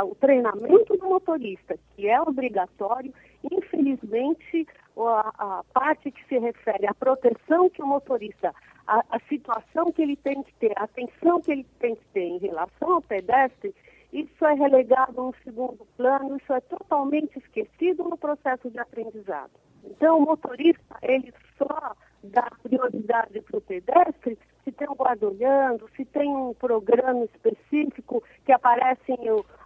o 0.04 0.14
treinamento 0.14 0.96
do 0.96 1.08
motorista, 1.08 1.76
que 1.96 2.06
é 2.06 2.20
obrigatório, 2.20 3.12
infelizmente 3.50 4.68
a, 4.96 5.32
a, 5.38 5.64
parte 5.72 6.10
que 6.10 6.24
se 6.26 6.38
refere 6.38 6.86
à 6.86 6.94
proteção 6.94 7.70
que 7.70 7.82
o 7.82 7.86
motorista, 7.86 8.54
a, 8.86 9.04
a 9.10 9.20
situação 9.28 9.92
que 9.92 10.02
ele 10.02 10.16
tem 10.16 10.42
que 10.42 10.52
ter, 10.54 10.72
a 10.76 10.84
atenção 10.84 11.40
que 11.40 11.52
ele 11.52 11.66
tem 11.78 11.94
que 11.94 12.04
ter 12.12 12.24
em 12.24 12.38
relação 12.38 12.94
ao 12.94 13.02
pedestre, 13.02 13.74
isso 14.12 14.44
é 14.44 14.54
relegado 14.54 15.20
a 15.20 15.28
um 15.28 15.32
segundo 15.44 15.86
plano, 15.96 16.36
isso 16.36 16.52
é 16.52 16.60
totalmente 16.60 17.38
esquecido 17.38 18.04
no 18.04 18.18
processo 18.18 18.70
de 18.70 18.78
aprendizado. 18.78 19.52
Então, 19.84 20.18
o 20.18 20.22
motorista, 20.22 20.96
ele 21.02 21.32
só 21.56 21.94
dá 22.22 22.50
prioridade 22.62 23.40
para 23.40 23.58
o 23.58 23.60
pedestre 23.60 24.38
se 24.64 24.72
tem 24.72 24.88
um 24.88 24.94
guarda 24.94 25.26
olhando, 25.26 25.88
se 25.96 26.04
tem 26.04 26.28
um 26.28 26.54
programa 26.54 27.24
específico 27.24 28.22
que 28.44 28.52
aparecem 28.52 29.16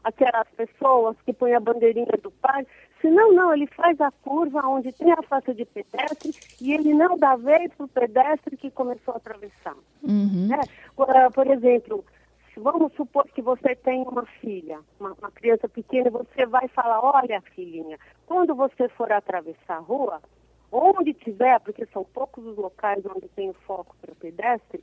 aquelas 0.03 0.49
pessoas 0.51 1.17
que 1.25 1.33
põem 1.33 1.55
a 1.55 1.61
bandeirinha 1.61 2.19
do 2.23 2.31
pai. 2.31 2.67
Se 3.05 3.11
não, 3.11 3.35
não, 3.35 3.53
ele 3.53 3.67
faz 3.67 4.01
a 4.01 4.11
curva 4.11 4.67
onde 4.67 4.91
tem 4.91 5.13
a 5.13 5.23
faixa 5.25 5.53
de 5.53 5.67
pedestre 5.67 6.33
e 6.59 6.73
ele 6.73 6.95
não 6.95 7.19
dá 7.19 7.37
vez 7.37 7.71
para 7.75 7.85
o 7.85 7.89
pedestre 7.89 8.57
que 8.57 8.71
começou 8.71 9.13
a 9.13 9.19
atravessar. 9.19 9.77
Uhum. 10.03 10.49
Né? 10.49 10.59
Por 11.35 11.47
exemplo, 11.47 12.03
vamos 12.57 12.95
supor 12.95 13.27
que 13.27 13.43
você 13.43 13.77
tem 13.77 14.01
uma 14.05 14.25
filha, 14.41 14.81
uma, 14.99 15.13
uma 15.21 15.31
criança 15.31 15.69
pequena, 15.69 16.09
e 16.09 16.13
você 16.13 16.47
vai 16.47 16.67
falar, 16.69 17.05
olha 17.05 17.43
filhinha, 17.55 17.99
quando 18.25 18.55
você 18.55 18.89
for 18.89 19.13
atravessar 19.13 19.77
a 19.77 19.81
rua, 19.81 20.23
onde 20.73 21.13
tiver, 21.13 21.61
porque 21.61 21.85
são 21.93 22.05
poucos 22.05 22.47
os 22.47 22.57
locais 22.57 23.05
onde 23.05 23.29
tem 23.29 23.51
o 23.51 23.57
foco 23.67 23.95
para 24.01 24.13
o 24.13 24.17
pedestre, 24.17 24.83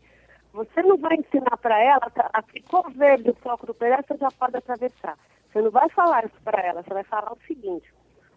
você 0.53 0.83
não 0.83 0.97
vai 0.97 1.15
ensinar 1.15 1.57
para 1.57 1.83
ela, 1.83 2.11
a 2.31 2.41
ficou 2.43 2.87
verde 2.91 3.31
o 3.31 3.35
foco 3.37 3.65
do 3.65 3.73
pedestre, 3.73 4.15
já 4.19 4.29
pode 4.29 4.57
atravessar. 4.57 5.17
Você 5.51 5.59
não 5.59 5.71
vai 5.71 5.89
falar 5.89 6.23
isso 6.23 6.39
para 6.43 6.61
ela, 6.61 6.83
você 6.83 6.93
vai 6.93 7.03
falar 7.03 7.33
o 7.33 7.47
seguinte, 7.47 7.91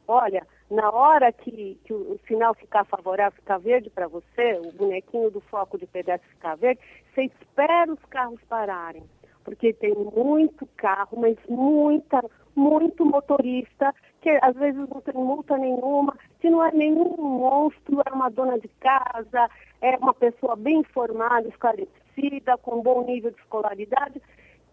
olha, 0.06 0.46
na 0.70 0.90
hora 0.90 1.32
que, 1.32 1.78
que 1.84 1.92
o, 1.92 2.18
sinal 2.26 2.54
ficar 2.54 2.84
favorável, 2.84 3.32
ficar 3.32 3.58
verde 3.58 3.90
para 3.90 4.08
você, 4.08 4.60
o 4.64 4.72
bonequinho 4.72 5.30
do 5.30 5.40
foco 5.40 5.78
de 5.78 5.86
pedestre 5.86 6.28
ficar 6.30 6.56
verde, 6.56 6.80
você 7.14 7.24
espera 7.24 7.92
os 7.92 8.04
carros 8.06 8.40
pararem. 8.48 9.04
Porque 9.44 9.74
tem 9.74 9.94
muito 9.94 10.66
carro, 10.76 11.18
mas 11.20 11.36
muita, 11.48 12.24
muito 12.56 13.04
motorista, 13.04 13.94
que 14.22 14.30
às 14.40 14.54
vezes 14.54 14.88
não 14.88 15.00
tem 15.02 15.14
multa 15.14 15.58
nenhuma, 15.58 16.16
que 16.40 16.48
não 16.48 16.64
é 16.64 16.72
nenhum 16.72 17.14
monstro, 17.18 18.00
é 18.06 18.10
uma 18.10 18.30
dona 18.30 18.58
de 18.58 18.68
casa, 18.80 19.50
é 19.82 19.96
uma 19.98 20.14
pessoa 20.14 20.56
bem 20.56 20.78
informada, 20.78 21.46
esclarecida, 21.46 22.56
com 22.62 22.80
bom 22.80 23.04
nível 23.04 23.30
de 23.32 23.38
escolaridade, 23.38 24.22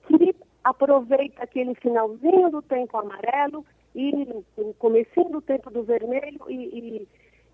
que 0.08 0.34
aproveita 0.64 1.44
aquele 1.44 1.76
finalzinho 1.76 2.50
do 2.50 2.62
tempo 2.62 2.98
amarelo 2.98 3.66
e 3.96 4.12
o 4.58 4.74
comecinho 4.76 5.30
do 5.30 5.42
tempo 5.42 5.70
do 5.70 5.84
vermelho 5.84 6.40
e, 6.50 6.56
e 6.56 7.08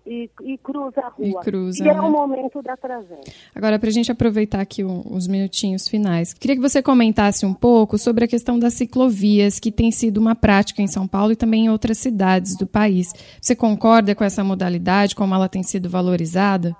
e, 0.08 0.30
e 0.42 0.58
cruza 0.58 1.00
a 1.02 1.08
rua. 1.08 1.28
E, 1.28 1.44
cruza, 1.44 1.84
e 1.84 1.88
é 1.88 1.92
né? 1.92 2.00
o 2.00 2.10
momento 2.10 2.62
da 2.62 2.76
tragédia. 2.76 3.32
Agora, 3.54 3.78
para 3.78 3.90
a 3.90 3.92
gente 3.92 4.10
aproveitar 4.10 4.60
aqui 4.60 4.82
uns 4.82 5.26
minutinhos 5.26 5.86
finais, 5.86 6.32
queria 6.32 6.56
que 6.56 6.62
você 6.62 6.82
comentasse 6.82 7.44
um 7.44 7.52
pouco 7.52 7.98
sobre 7.98 8.24
a 8.24 8.28
questão 8.28 8.58
das 8.58 8.72
ciclovias, 8.74 9.60
que 9.60 9.70
tem 9.70 9.90
sido 9.90 10.16
uma 10.16 10.34
prática 10.34 10.80
em 10.80 10.86
São 10.86 11.06
Paulo 11.06 11.32
e 11.32 11.36
também 11.36 11.66
em 11.66 11.70
outras 11.70 11.98
cidades 11.98 12.56
do 12.56 12.66
país. 12.66 13.12
Você 13.40 13.54
concorda 13.54 14.14
com 14.14 14.24
essa 14.24 14.42
modalidade, 14.42 15.14
como 15.14 15.34
ela 15.34 15.48
tem 15.48 15.62
sido 15.62 15.90
valorizada? 15.90 16.74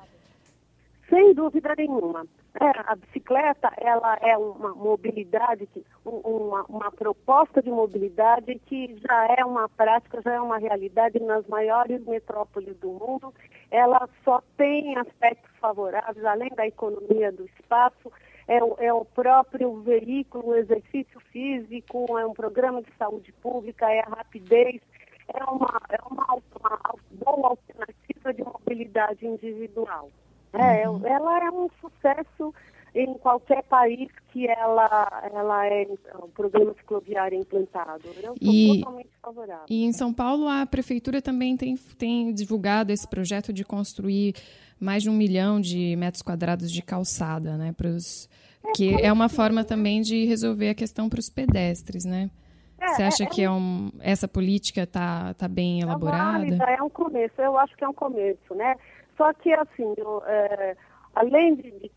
Sem 1.11 1.35
dúvida 1.35 1.75
nenhuma. 1.77 2.27
É, 2.61 2.91
a 2.91 2.97
bicicleta 2.97 3.73
ela 3.77 4.19
é 4.21 4.37
uma 4.37 4.75
mobilidade, 4.75 5.69
uma, 6.05 6.65
uma 6.69 6.91
proposta 6.91 7.63
de 7.63 7.71
mobilidade 7.71 8.59
que 8.67 8.97
já 8.97 9.37
é 9.39 9.45
uma 9.45 9.69
prática, 9.69 10.21
já 10.21 10.35
é 10.35 10.41
uma 10.41 10.59
realidade 10.59 11.21
nas 11.21 11.47
maiores 11.47 12.05
metrópoles 12.05 12.77
do 12.79 12.89
mundo. 12.89 13.33
Ela 13.71 14.09
só 14.25 14.43
tem 14.57 14.97
aspectos 14.99 15.57
favoráveis, 15.61 16.25
além 16.25 16.51
da 16.51 16.67
economia 16.67 17.31
do 17.31 17.45
espaço, 17.45 18.11
é 18.49 18.65
o, 18.65 18.77
é 18.79 18.93
o 18.93 19.05
próprio 19.05 19.81
veículo, 19.83 20.49
o 20.49 20.57
exercício 20.57 21.21
físico, 21.31 22.19
é 22.19 22.27
um 22.27 22.35
programa 22.35 22.83
de 22.83 22.91
saúde 22.99 23.31
pública, 23.35 23.89
é 23.89 24.01
a 24.01 24.09
rapidez, 24.09 24.81
é 25.33 25.45
uma, 25.45 25.81
é 25.91 25.99
uma, 26.11 26.43
uma 26.59 26.95
boa 27.13 27.51
alternativa 27.51 28.35
de 28.35 28.43
mobilidade 28.43 29.25
individual. 29.25 30.11
É, 30.59 30.89
uhum. 30.89 31.07
ela 31.07 31.45
é 31.45 31.51
um 31.51 31.69
sucesso 31.81 32.55
em 32.95 33.15
qualquer 33.15 33.63
país 33.65 34.09
que 34.33 34.49
ela, 34.49 35.31
ela 35.33 35.67
é 35.67 35.87
o 36.15 36.29
programa 36.29 36.75
cicloviário 36.75 37.37
é 37.37 37.41
implantado. 37.41 38.09
Eu 38.23 38.35
e, 38.41 38.79
totalmente 38.81 39.11
favorável. 39.23 39.67
E 39.69 39.85
em 39.85 39.93
São 39.93 40.13
Paulo, 40.13 40.49
a 40.49 40.67
prefeitura 40.67 41.23
também 41.23 41.57
tem, 41.57 41.77
tem 41.97 42.33
divulgado 42.33 42.93
esse 42.93 43.07
projeto 43.07 43.53
de 43.53 43.65
construir 43.65 44.35
mais 44.81 45.03
de 45.03 45.11
um 45.11 45.13
milhão 45.13 45.61
de 45.61 45.95
metros 45.97 46.23
quadrados 46.23 46.71
de 46.71 46.83
calçada, 46.83 47.57
né? 47.57 47.73
Pros, 47.73 48.29
é, 48.65 48.73
que 48.73 48.95
é 49.03 49.13
uma 49.13 49.29
forma 49.29 49.65
também 49.65 50.01
de 50.01 50.25
resolver 50.25 50.71
a 50.71 50.75
questão 50.75 51.09
para 51.09 51.21
os 51.21 51.29
pedestres, 51.29 52.05
né? 52.05 52.31
É, 52.81 52.89
Você 52.89 53.03
acha 53.03 53.25
é, 53.25 53.27
que 53.27 53.43
é 53.43 53.51
um, 53.51 53.91
essa 54.01 54.29
política 54.29 54.83
está 54.83 55.35
tá 55.35 55.49
bem 55.49 55.81
elaborada? 55.81 56.45
É, 56.47 56.51
válida, 56.51 56.65
é 56.65 56.83
um 56.83 56.91
começo, 56.91 57.41
eu 57.41 57.59
acho 57.59 57.77
que 57.77 57.85
é 57.85 57.89
um 57.89 57.95
começo, 57.95 58.55
né? 58.55 58.77
Só 59.19 59.35
que, 59.35 59.53
assim, 59.53 59.95
eu, 59.97 60.23
é, 60.27 60.77
além 61.15 61.57
de, 61.57 61.73
de 61.73 61.91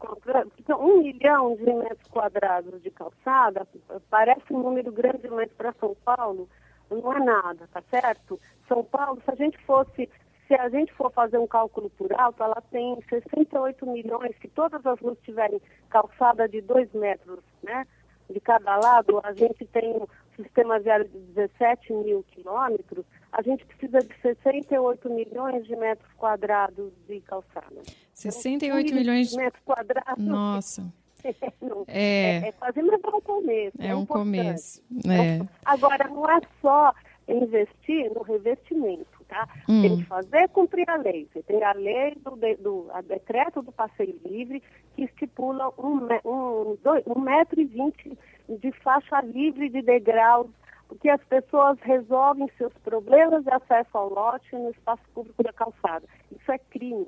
então, 0.57 0.83
um 0.83 1.03
milhão 1.03 1.55
de 1.55 1.71
metros 1.71 2.07
quadrados 2.09 2.81
de 2.81 2.89
calçada, 2.89 3.67
parece 4.09 4.51
um 4.51 4.63
número 4.63 4.91
grande, 4.91 5.29
mas 5.29 5.51
para 5.53 5.71
São 5.73 5.95
Paulo 6.03 6.49
não 6.89 7.13
é 7.13 7.19
nada, 7.19 7.69
tá 7.71 7.81
certo? 7.91 8.39
São 8.67 8.83
Paulo, 8.83 9.21
se 9.23 9.31
a 9.31 9.35
gente 9.35 9.57
fosse, 9.65 10.09
se 10.47 10.55
a 10.55 10.67
gente 10.69 10.91
for 10.93 11.11
fazer 11.11 11.37
um 11.37 11.45
cálculo 11.45 11.91
por 11.91 12.11
alto, 12.19 12.41
ela 12.41 12.61
tem 12.71 12.99
68 13.07 13.85
milhões, 13.85 14.35
se 14.41 14.47
todas 14.47 14.83
as 14.83 14.99
ruas 14.99 15.19
tiverem 15.19 15.61
calçada 15.91 16.49
de 16.49 16.59
dois 16.59 16.91
metros, 16.91 17.43
né? 17.61 17.85
De 18.27 18.39
cada 18.39 18.77
lado, 18.77 19.21
a 19.23 19.31
gente 19.33 19.63
tem 19.67 20.01
sistema 20.43 20.79
viário 20.79 21.07
de 21.07 21.17
17 21.19 21.93
mil 21.93 22.23
quilômetros, 22.31 23.05
a 23.31 23.41
gente 23.41 23.65
precisa 23.65 23.99
de 23.99 24.13
68 24.21 25.09
milhões 25.09 25.65
de 25.65 25.75
metros 25.75 26.11
quadrados 26.13 26.91
de 27.07 27.21
calçada. 27.21 27.81
68 28.13 28.85
então, 28.85 28.97
milhões 28.97 29.29
de 29.29 29.37
metros 29.37 29.63
quadrados. 29.63 30.23
Nossa. 30.23 30.93
é, 31.87 32.37
é, 32.43 32.47
é 32.47 32.51
quase 32.53 32.81
mas 32.81 32.99
é 33.03 33.15
um 33.15 33.21
começo. 33.21 33.77
É, 33.79 33.87
é 33.87 33.95
um 33.95 34.05
começo. 34.05 34.83
É. 35.07 35.45
Agora, 35.63 36.07
não 36.07 36.29
é 36.29 36.41
só 36.61 36.93
investir 37.27 38.11
no 38.13 38.23
revestimento, 38.23 39.10
tá? 39.31 39.47
Hum. 39.67 39.81
Tem 39.81 39.97
que 39.97 40.03
fazer 40.03 40.49
cumprir 40.49 40.87
a 40.89 40.97
lei. 40.97 41.27
Você 41.31 41.41
tem 41.43 41.63
a 41.63 41.71
lei 41.71 42.13
do, 42.15 42.35
do 42.59 42.87
a 42.91 43.01
decreto 43.01 43.61
do 43.61 43.71
passeio 43.71 44.19
livre 44.25 44.61
que 44.93 45.05
estipula 45.05 45.69
um, 45.77 46.05
um, 46.25 46.77
dois, 46.83 47.01
um 47.07 47.19
metro 47.19 47.61
e 47.61 47.65
vinte 47.65 48.17
de 48.49 48.71
faixa 48.83 49.21
livre 49.21 49.69
de 49.69 49.81
degraus, 49.81 50.47
porque 50.89 51.09
as 51.09 51.23
pessoas 51.23 51.79
resolvem 51.81 52.51
seus 52.57 52.73
problemas 52.83 53.45
de 53.45 53.51
acesso 53.51 53.97
ao 53.97 54.13
lote 54.13 54.53
no 54.53 54.69
espaço 54.71 55.03
público 55.13 55.41
da 55.41 55.53
calçada. 55.53 56.05
Isso 56.29 56.51
é 56.51 56.57
crime. 56.57 57.07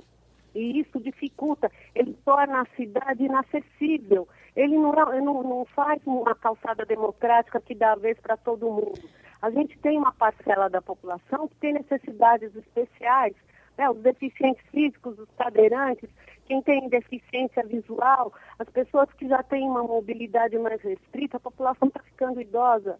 E 0.55 0.79
isso 0.79 0.99
dificulta, 0.99 1.69
ele 1.93 2.15
torna 2.23 2.61
a 2.61 2.65
cidade 2.77 3.23
inacessível. 3.23 4.27
Ele 4.55 4.77
não, 4.77 4.93
é, 4.93 5.19
não, 5.19 5.43
não 5.43 5.65
faz 5.65 5.99
uma 6.05 6.35
calçada 6.35 6.85
democrática 6.85 7.59
que 7.59 7.73
dá 7.73 7.93
a 7.93 7.95
vez 7.95 8.17
para 8.19 8.37
todo 8.37 8.69
mundo. 8.69 9.01
A 9.43 9.49
gente 9.51 9.77
tem 9.79 9.97
uma 9.97 10.13
parcela 10.13 10.69
da 10.69 10.81
população 10.81 11.49
que 11.49 11.55
tem 11.57 11.73
necessidades 11.73 12.55
especiais, 12.55 13.35
né? 13.77 13.89
os 13.89 13.97
deficientes 13.97 14.65
físicos, 14.71 15.19
os 15.19 15.27
cadeirantes, 15.37 16.09
quem 16.45 16.61
tem 16.61 16.87
deficiência 16.87 17.61
visual, 17.67 18.31
as 18.57 18.69
pessoas 18.69 19.11
que 19.11 19.27
já 19.27 19.43
têm 19.43 19.67
uma 19.67 19.83
mobilidade 19.83 20.57
mais 20.57 20.81
restrita, 20.81 21.35
a 21.35 21.41
população 21.41 21.89
está 21.89 22.01
ficando 22.03 22.39
idosa. 22.39 22.97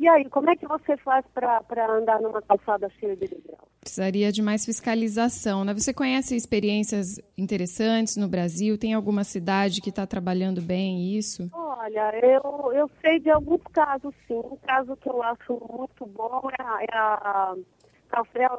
E 0.00 0.08
aí, 0.08 0.26
como 0.30 0.48
é 0.48 0.56
que 0.56 0.66
você 0.66 0.96
faz 0.96 1.26
para 1.34 1.92
andar 1.92 2.22
numa 2.22 2.40
calçada 2.40 2.88
cheia 2.98 3.14
de 3.14 3.28
degraus? 3.28 3.68
Precisaria 3.82 4.32
de 4.32 4.40
mais 4.40 4.64
fiscalização, 4.64 5.62
né? 5.62 5.74
Você 5.74 5.92
conhece 5.92 6.34
experiências 6.34 7.20
interessantes 7.36 8.16
no 8.16 8.26
Brasil? 8.26 8.78
Tem 8.78 8.94
alguma 8.94 9.24
cidade 9.24 9.82
que 9.82 9.90
está 9.90 10.06
trabalhando 10.06 10.62
bem 10.62 11.14
isso? 11.14 11.50
Olha, 11.52 12.18
eu, 12.18 12.72
eu 12.72 12.90
sei 13.02 13.20
de 13.20 13.28
alguns 13.28 13.62
casos, 13.74 14.14
sim. 14.26 14.38
Um 14.38 14.56
caso 14.66 14.96
que 14.96 15.06
eu 15.06 15.22
acho 15.22 15.52
muito 15.70 16.06
bom 16.06 16.48
é 16.58 16.62
a, 16.62 16.78
é 16.80 16.96
a 16.96 17.54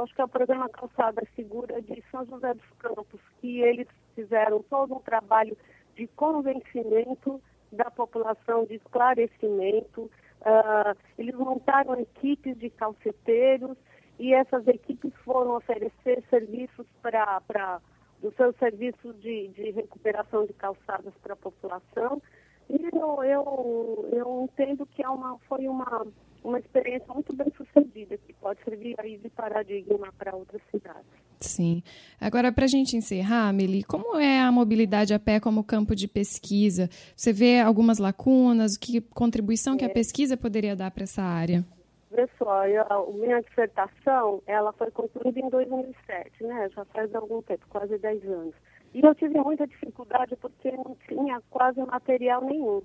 acho 0.03 0.13
que 0.13 0.21
é 0.21 0.25
o 0.25 0.29
programa 0.29 0.69
Calçada 0.69 1.23
Segura 1.35 1.81
de 1.81 2.03
São 2.11 2.23
José 2.27 2.53
dos 2.53 2.69
Campos, 2.77 3.19
que 3.39 3.61
eles 3.61 3.87
fizeram 4.13 4.63
todo 4.69 4.93
um 4.93 4.99
trabalho 4.99 5.57
de 5.95 6.05
convencimento 6.05 7.41
da 7.71 7.89
população, 7.89 8.63
de 8.65 8.75
esclarecimento, 8.75 10.07
Uh, 10.41 10.97
eles 11.17 11.35
montaram 11.35 11.99
equipes 11.99 12.57
de 12.57 12.69
calceteiros 12.71 13.77
e 14.19 14.33
essas 14.33 14.67
equipes 14.67 15.13
foram 15.23 15.55
oferecer 15.55 16.23
serviços 16.29 16.85
para 17.01 17.79
dos 18.21 18.35
seus 18.35 18.55
serviços 18.57 19.19
de, 19.19 19.47
de 19.49 19.71
recuperação 19.71 20.45
de 20.45 20.53
calçadas 20.53 21.13
para 21.21 21.33
a 21.33 21.37
população. 21.37 22.21
E 22.69 22.89
eu, 22.93 23.23
eu, 23.23 24.09
eu 24.11 24.43
entendo 24.43 24.85
que 24.85 25.03
é 25.03 25.09
uma, 25.09 25.37
foi 25.49 25.67
uma, 25.67 26.05
uma 26.43 26.59
experiência 26.59 27.13
muito 27.13 27.35
bem 27.35 27.47
sucedida, 27.55 28.17
que 28.17 28.33
pode 28.33 28.63
servir 28.63 28.95
aí 28.99 29.17
de 29.17 29.29
paradigma 29.29 30.11
para 30.17 30.35
outras 30.35 30.61
cidades. 30.71 31.05
Sim. 31.39 31.81
Agora, 32.19 32.51
para 32.51 32.65
a 32.65 32.67
gente 32.67 32.95
encerrar, 32.95 33.51
Meli, 33.53 33.83
como 33.83 34.17
é 34.17 34.39
a 34.39 34.51
mobilidade 34.51 35.13
a 35.13 35.19
pé 35.19 35.39
como 35.39 35.63
campo 35.63 35.95
de 35.95 36.07
pesquisa? 36.07 36.89
Você 37.15 37.33
vê 37.33 37.59
algumas 37.59 37.97
lacunas? 37.97 38.77
Que 38.77 39.01
contribuição 39.01 39.75
é. 39.75 39.77
que 39.77 39.85
a 39.85 39.89
é. 39.89 39.93
pesquisa 39.93 40.37
poderia 40.37 40.75
dar 40.75 40.91
para 40.91 41.03
essa 41.03 41.21
área? 41.21 41.65
Pessoal, 42.13 42.63
a 42.89 43.11
minha 43.13 43.41
dissertação 43.41 44.41
ela 44.45 44.73
foi 44.73 44.91
concluída 44.91 45.39
em 45.39 45.49
2007, 45.49 46.43
né? 46.43 46.69
Já 46.75 46.83
faz 46.85 47.13
algum 47.15 47.41
tempo, 47.41 47.65
quase 47.69 47.97
10 47.97 48.23
anos. 48.25 48.53
E 48.93 48.99
eu 48.99 49.15
tive 49.15 49.39
muita 49.39 49.65
dificuldade 49.65 50.35
porque 50.35 50.71
não 50.71 50.97
tinha 51.07 51.41
quase 51.49 51.79
material 51.79 52.43
nenhum. 52.43 52.81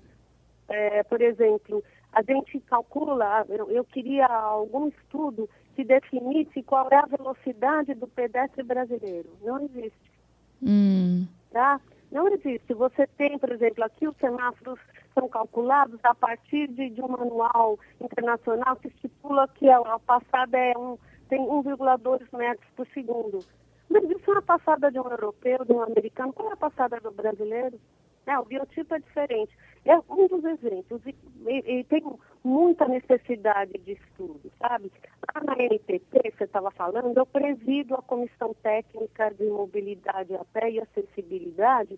É, 0.69 1.03
por 1.03 1.21
exemplo, 1.21 1.83
a 2.13 2.21
gente 2.21 2.59
calcula, 2.61 3.45
eu, 3.49 3.69
eu 3.69 3.83
queria 3.83 4.25
algum 4.25 4.87
estudo 4.87 5.49
que 5.75 5.83
definisse 5.83 6.63
qual 6.63 6.87
é 6.91 6.95
a 6.95 7.05
velocidade 7.05 7.93
do 7.93 8.07
pedestre 8.07 8.63
brasileiro. 8.63 9.29
Não 9.43 9.59
existe. 9.59 10.11
Hum. 10.61 11.27
Tá? 11.51 11.79
Não 12.11 12.27
existe. 12.29 12.73
Você 12.73 13.05
tem, 13.17 13.37
por 13.37 13.51
exemplo, 13.51 13.83
aqui 13.83 14.07
os 14.07 14.17
semáforos 14.17 14.79
são 15.13 15.27
calculados 15.29 15.99
a 16.03 16.15
partir 16.15 16.67
de, 16.67 16.89
de 16.89 17.01
um 17.01 17.07
manual 17.07 17.77
internacional 18.01 18.75
que 18.77 18.87
estipula 18.87 19.47
que 19.49 19.69
a, 19.69 19.77
a 19.77 19.99
passada 19.99 20.57
é 20.57 20.77
um, 20.77 20.97
tem 21.29 21.39
1,2 21.39 22.21
metros 22.35 22.67
por 22.75 22.87
segundo. 22.87 23.39
Mas 23.89 24.03
isso 24.03 24.31
é 24.31 24.33
uma 24.33 24.41
passada 24.41 24.91
de 24.91 24.99
um 24.99 25.09
europeu, 25.09 25.63
de 25.65 25.73
um 25.73 25.81
americano. 25.81 26.33
Qual 26.33 26.49
é 26.49 26.53
a 26.53 26.57
passada 26.57 26.99
do 26.99 27.11
brasileiro? 27.11 27.79
É, 28.25 28.37
o 28.37 28.45
biotipo 28.45 28.93
é 28.93 28.99
diferente. 28.99 29.55
É 29.87 29.97
um 30.09 30.27
dos 30.27 30.43
exemplos. 30.43 31.01
E, 31.05 31.15
e, 31.47 31.79
e 31.79 31.83
tem 31.85 32.03
muita 32.43 32.87
necessidade 32.87 33.71
de 33.79 33.93
estudo, 33.93 34.51
sabe? 34.59 34.91
Lá 35.33 35.41
na 35.43 35.63
NPT, 35.63 36.33
você 36.37 36.43
estava 36.43 36.69
falando, 36.71 37.17
eu 37.17 37.25
presido 37.25 37.95
a 37.95 38.01
Comissão 38.01 38.53
Técnica 38.61 39.33
de 39.33 39.45
Mobilidade 39.45 40.35
a 40.35 40.43
Pé 40.45 40.71
e 40.71 40.81
Acessibilidade. 40.81 41.97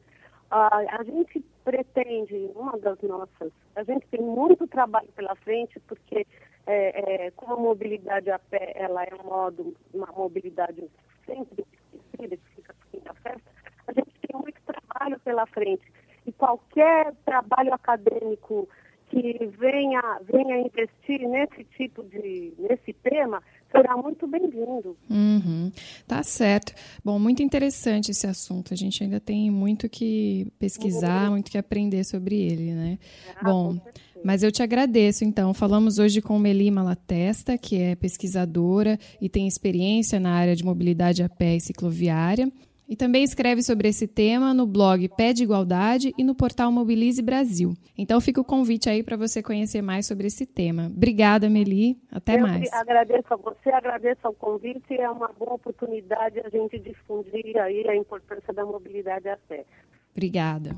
Ah, 0.52 0.78
a 1.00 1.04
gente 1.04 1.44
pretende, 1.64 2.52
uma 2.56 2.78
das 2.78 3.00
nossas, 3.02 3.52
a 3.76 3.84
gente 3.84 4.08
tem 4.08 4.22
muito 4.22 4.68
trabalho 4.68 5.10
pela 5.16 5.36
frente, 5.36 5.80
porque 5.82 6.28
é, 6.68 7.26
é, 7.26 7.32
como 7.32 7.54
a 7.54 7.58
mobilidade 7.58 8.30
a 8.30 8.38
pé, 8.38 8.74
ela 8.76 9.04
é 9.04 9.14
um 9.16 9.28
modo, 9.28 9.76
uma 9.94 10.12
mobilidade 10.16 10.90
sempre 11.26 11.66
esquecida, 11.94 12.38
que 12.38 12.56
fica 12.56 12.76
na 13.06 13.14
festa, 13.16 13.52
a 13.88 13.94
gente 13.94 14.12
tem 14.28 14.40
muito 14.40 14.60
trabalho 14.64 15.20
pela 15.20 15.46
frente 15.48 15.92
e 16.30 16.32
qualquer 16.34 17.14
trabalho 17.26 17.74
acadêmico 17.74 18.70
que 19.10 19.50
venha, 19.58 20.20
venha 20.32 20.60
investir 20.60 21.28
nesse 21.28 21.64
tipo 21.76 22.04
de, 22.04 22.54
nesse 22.60 22.94
tema, 22.94 23.42
será 23.72 23.98
muito 23.98 24.28
bem-vindo. 24.28 24.96
Uhum. 25.10 25.72
Tá 26.08 26.22
certo. 26.22 26.74
Bom, 27.04 27.18
muito 27.18 27.42
interessante 27.42 28.12
esse 28.12 28.28
assunto. 28.28 28.72
A 28.72 28.78
gente 28.78 29.04
ainda 29.04 29.20
tem 29.20 29.50
muito 29.50 29.90
que 29.90 30.52
pesquisar, 30.60 31.26
uhum. 31.26 31.32
muito 31.32 31.50
que 31.50 31.58
aprender 31.58 32.04
sobre 32.04 32.40
ele, 32.40 32.74
né? 32.74 33.00
Ah, 33.36 33.46
Bom, 33.46 33.80
mas 34.24 34.44
eu 34.44 34.52
te 34.52 34.62
agradeço, 34.62 35.26
então. 35.26 35.56
Falamos 35.56 35.98
hoje 35.98 36.22
com 36.22 36.38
Meli 36.38 36.70
Malatesta, 36.70 37.58
que 37.58 37.82
é 37.82 37.96
pesquisadora 37.96 39.00
e 39.20 39.28
tem 39.28 39.48
experiência 39.48 40.20
na 40.20 40.34
área 40.34 40.56
de 40.56 40.64
mobilidade 40.64 41.24
a 41.24 41.30
pé 41.30 41.56
e 41.56 41.62
cicloviária. 41.62 42.52
E 42.90 42.96
também 42.96 43.24
escreve 43.24 43.62
sobre 43.62 43.88
esse 43.88 44.08
tema 44.08 44.52
no 44.52 44.66
blog 44.66 45.08
Pé 45.10 45.32
de 45.32 45.44
Igualdade 45.44 46.12
e 46.18 46.24
no 46.24 46.34
portal 46.34 46.72
Mobilize 46.72 47.22
Brasil. 47.22 47.76
Então 47.96 48.20
fica 48.20 48.42
o 48.42 48.44
convite 48.44 48.90
aí 48.90 49.04
para 49.04 49.16
você 49.16 49.44
conhecer 49.44 49.84
mais 49.84 50.08
sobre 50.08 50.26
esse 50.26 50.44
tema. 50.44 50.88
Obrigada, 50.88 51.48
Meli. 51.52 52.00
Até 52.12 52.38
Eu 52.38 52.42
mais. 52.42 52.74
Agradeço 52.74 53.32
a 53.32 53.36
você, 53.36 53.70
agradeço 53.70 54.22
ao 54.24 54.34
convite. 54.34 54.96
É 54.96 55.08
uma 55.08 55.28
boa 55.28 55.54
oportunidade 55.54 56.40
a 56.40 56.50
gente 56.50 56.80
difundir 56.80 57.58
aí 57.58 57.88
a 57.88 57.96
importância 57.96 58.52
da 58.52 58.66
mobilidade 58.66 59.30
a 59.30 59.38
pé. 59.38 59.66
Obrigada. 60.12 60.76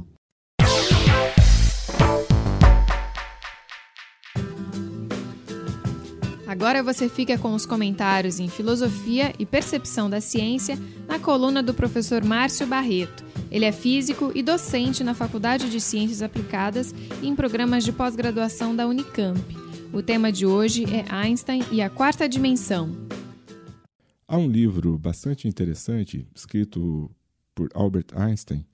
Agora 6.52 6.84
você 6.84 7.08
fica 7.08 7.38
com 7.38 7.54
os 7.54 7.66
comentários 7.66 8.38
em 8.38 8.50
Filosofia 8.50 9.32
e 9.40 9.46
Percepção 9.46 10.10
da 10.10 10.20
Ciência 10.20 10.76
coluna 11.22 11.62
do 11.62 11.74
professor 11.74 12.24
Márcio 12.24 12.66
Barreto. 12.66 13.24
Ele 13.52 13.64
é 13.64 13.72
físico 13.72 14.32
e 14.34 14.42
docente 14.42 15.04
na 15.04 15.14
Faculdade 15.14 15.70
de 15.70 15.80
Ciências 15.80 16.22
Aplicadas 16.22 16.94
e 17.22 17.28
em 17.28 17.36
programas 17.36 17.84
de 17.84 17.92
pós-graduação 17.94 18.76
da 18.76 18.88
Unicamp. 18.88 19.40
O 19.94 20.02
tema 20.02 20.32
de 20.32 20.46
hoje 20.46 20.86
é 20.86 21.06
Einstein 21.14 21.64
e 21.72 21.82
a 21.82 21.90
Quarta 21.90 22.28
Dimensão. 22.28 22.90
Há 24.28 24.38
um 24.38 24.50
livro 24.50 24.98
bastante 24.98 25.48
interessante 25.48 26.28
escrito 26.34 27.12
por 27.54 27.70
Albert 27.74 28.08
Einstein 28.16 28.66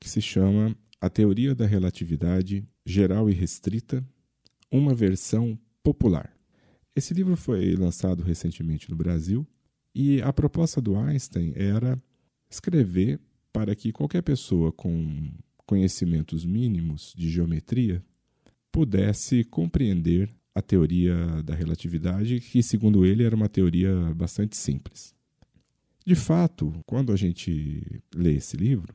que 0.00 0.08
se 0.08 0.20
chama 0.20 0.76
A 1.00 1.10
Teoria 1.10 1.54
da 1.54 1.66
Relatividade 1.66 2.66
Geral 2.84 3.28
e 3.28 3.32
Restrita, 3.32 4.06
uma 4.70 4.94
versão 4.94 5.58
popular. 5.82 6.30
Esse 6.94 7.12
livro 7.12 7.36
foi 7.36 7.74
lançado 7.74 8.22
recentemente 8.22 8.88
no 8.90 8.96
Brasil 8.96 9.46
e 9.94 10.20
a 10.22 10.32
proposta 10.32 10.80
do 10.80 10.96
Einstein 10.96 11.52
era 11.54 12.00
escrever 12.50 13.20
para 13.52 13.74
que 13.74 13.92
qualquer 13.92 14.22
pessoa 14.22 14.72
com 14.72 15.30
conhecimentos 15.64 16.44
mínimos 16.44 17.14
de 17.16 17.30
geometria 17.30 18.02
pudesse 18.72 19.44
compreender 19.44 20.28
a 20.54 20.60
teoria 20.60 21.14
da 21.42 21.54
relatividade, 21.54 22.40
que, 22.40 22.62
segundo 22.62 23.04
ele, 23.04 23.24
era 23.24 23.34
uma 23.34 23.48
teoria 23.48 24.12
bastante 24.14 24.56
simples. 24.56 25.14
De 26.04 26.14
fato, 26.14 26.72
quando 26.86 27.12
a 27.12 27.16
gente 27.16 28.02
lê 28.14 28.34
esse 28.34 28.56
livro, 28.56 28.94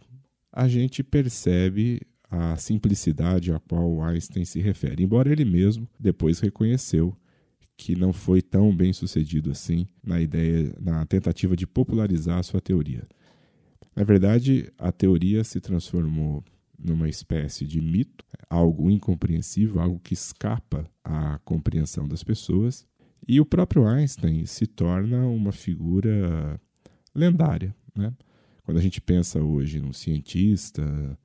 a 0.52 0.68
gente 0.68 1.04
percebe 1.04 2.02
a 2.30 2.56
simplicidade 2.58 3.52
a 3.52 3.60
qual 3.60 4.04
Einstein 4.04 4.46
se 4.46 4.60
refere, 4.60 5.04
embora 5.04 5.32
ele 5.32 5.46
mesmo 5.46 5.88
depois 6.00 6.40
reconheceu 6.40 7.16
que 7.80 7.96
não 7.96 8.12
foi 8.12 8.42
tão 8.42 8.76
bem 8.76 8.92
sucedido 8.92 9.50
assim 9.52 9.88
na 10.04 10.20
ideia, 10.20 10.76
na 10.82 11.06
tentativa 11.06 11.56
de 11.56 11.66
popularizar 11.66 12.38
a 12.38 12.44
sua 12.44 12.60
teoria. 12.60 13.08
Na 13.96 14.04
verdade, 14.04 14.70
a 14.78 14.92
teoria 14.92 15.46
se 15.46 15.62
transformou 15.62 16.44
numa 16.78 17.08
espécie 17.08 17.66
de 17.66 17.80
mito, 17.80 18.26
algo 18.50 18.92
incompreensível, 18.92 19.80
algo 19.80 19.98
que 19.98 20.14
escapa 20.14 20.92
à 21.02 21.40
compreensão 21.46 22.06
das 22.06 22.22
pessoas, 22.22 22.86
e 23.26 23.40
o 23.40 23.46
próprio 23.46 23.88
Einstein 23.88 24.46
se 24.46 24.68
torna 24.68 25.26
uma 25.28 25.54
figura 25.54 26.60
lendária. 27.16 27.74
Né? 27.96 28.14
Quando 28.62 28.78
a 28.78 28.82
gente 28.82 29.00
pensa 29.00 29.42
hoje 29.42 29.80
num 29.80 29.94
cientista, 29.94 31.18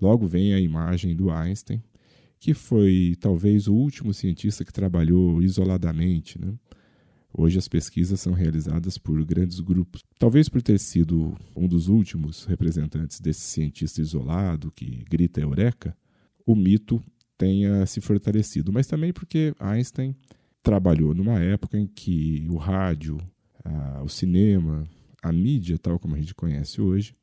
logo 0.00 0.26
vem 0.26 0.54
a 0.54 0.60
imagem 0.60 1.14
do 1.14 1.30
Einstein, 1.30 1.80
que 2.40 2.54
foi 2.54 3.14
talvez 3.20 3.68
o 3.68 3.74
último 3.74 4.14
cientista 4.14 4.64
que 4.64 4.72
trabalhou 4.72 5.42
isoladamente. 5.42 6.40
Né? 6.40 6.54
Hoje 7.32 7.58
as 7.58 7.68
pesquisas 7.68 8.18
são 8.18 8.32
realizadas 8.32 8.96
por 8.96 9.22
grandes 9.24 9.60
grupos. 9.60 10.02
Talvez 10.18 10.48
por 10.48 10.62
ter 10.62 10.78
sido 10.78 11.36
um 11.54 11.68
dos 11.68 11.88
últimos 11.88 12.46
representantes 12.46 13.20
desse 13.20 13.42
cientista 13.42 14.00
isolado 14.00 14.72
que 14.72 15.04
grita 15.08 15.40
eureka, 15.40 15.94
o 16.46 16.56
mito 16.56 17.00
tenha 17.36 17.84
se 17.84 18.00
fortalecido, 18.00 18.72
mas 18.72 18.86
também 18.86 19.12
porque 19.12 19.54
Einstein 19.60 20.16
trabalhou 20.62 21.14
numa 21.14 21.38
época 21.38 21.78
em 21.78 21.86
que 21.86 22.46
o 22.50 22.56
rádio, 22.56 23.18
o 24.02 24.08
cinema, 24.08 24.88
a 25.22 25.30
mídia, 25.30 25.78
tal 25.78 25.98
como 25.98 26.16
a 26.16 26.18
gente 26.18 26.34
conhece 26.34 26.80
hoje, 26.80 27.14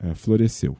eh, 0.00 0.14
floresceu. 0.14 0.76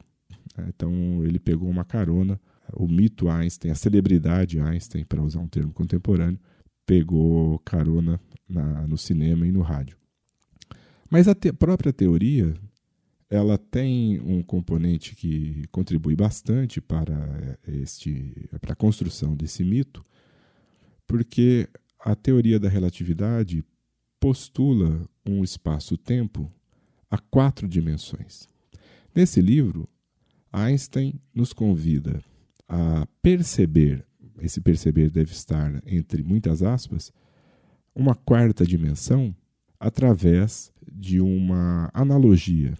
Então 0.67 1.23
ele 1.23 1.39
pegou 1.39 1.69
uma 1.69 1.85
carona, 1.85 2.39
o 2.73 2.87
mito 2.87 3.29
Einstein, 3.29 3.71
a 3.71 3.75
celebridade 3.75 4.59
Einstein, 4.59 5.05
para 5.05 5.21
usar 5.21 5.39
um 5.39 5.47
termo 5.47 5.73
contemporâneo, 5.73 6.39
pegou 6.85 7.59
carona 7.59 8.19
na, 8.47 8.87
no 8.87 8.97
cinema 8.97 9.45
e 9.45 9.51
no 9.51 9.61
rádio. 9.61 9.97
Mas 11.09 11.27
a 11.27 11.35
te 11.35 11.51
própria 11.51 11.93
teoria 11.93 12.53
ela 13.29 13.57
tem 13.57 14.19
um 14.21 14.41
componente 14.41 15.15
que 15.15 15.65
contribui 15.69 16.15
bastante 16.15 16.79
para 16.79 17.59
este 17.67 18.47
para 18.61 18.73
a 18.73 18.75
construção 18.75 19.35
desse 19.35 19.63
mito, 19.63 20.05
porque 21.05 21.67
a 21.99 22.15
teoria 22.15 22.59
da 22.59 22.69
relatividade 22.69 23.63
postula 24.19 25.07
um 25.25 25.43
espaço-tempo 25.43 26.51
a 27.09 27.17
quatro 27.17 27.67
dimensões. 27.67 28.47
Nesse 29.13 29.41
livro, 29.41 29.89
Einstein 30.51 31.19
nos 31.33 31.51
convida 31.51 32.23
a 32.67 33.07
perceber 33.21 34.07
esse 34.41 34.61
perceber 34.61 35.09
deve 35.09 35.31
estar 35.31 35.81
entre 35.85 36.23
muitas 36.23 36.61
aspas, 36.61 37.11
uma 37.95 38.13
quarta 38.13 38.65
dimensão 38.65 39.35
através 39.79 40.71
de 40.91 41.19
uma 41.19 41.89
analogia 41.93 42.77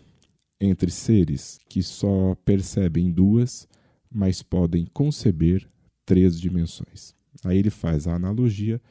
entre 0.60 0.92
seres 0.92 1.60
que 1.70 1.82
só 1.84 2.36
percebem 2.46 3.12
duas, 3.12 3.68
mas 4.10 4.42
podem 4.42 4.86
conceber 4.86 5.68
três 6.06 6.40
dimensões. 6.40 7.16
Aí 7.44 7.58
ele 7.58 7.70
faz 7.70 8.08
a 8.08 8.16
analogia 8.16 8.82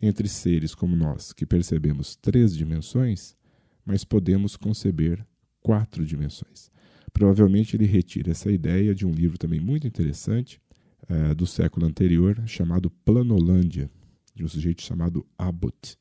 entre 0.00 0.28
seres 0.28 0.74
como 0.74 0.96
nós, 0.96 1.32
que 1.32 1.46
percebemos 1.46 2.16
três 2.16 2.56
dimensões, 2.56 3.36
mas 3.84 4.04
podemos 4.04 4.56
conceber 4.56 5.24
quatro 5.60 6.04
dimensões. 6.04 6.70
Provavelmente 7.14 7.76
ele 7.76 7.86
retira 7.86 8.32
essa 8.32 8.52
ideia 8.52 8.94
de 8.94 9.06
um 9.06 9.10
livro 9.10 9.38
também 9.38 9.60
muito 9.60 9.86
interessante, 9.86 10.60
é, 11.08 11.34
do 11.34 11.46
século 11.46 11.86
anterior, 11.86 12.42
chamado 12.46 12.90
Planolândia, 12.90 13.90
de 14.34 14.44
um 14.44 14.48
sujeito 14.48 14.82
chamado 14.82 15.24
Abbott. 15.38 15.96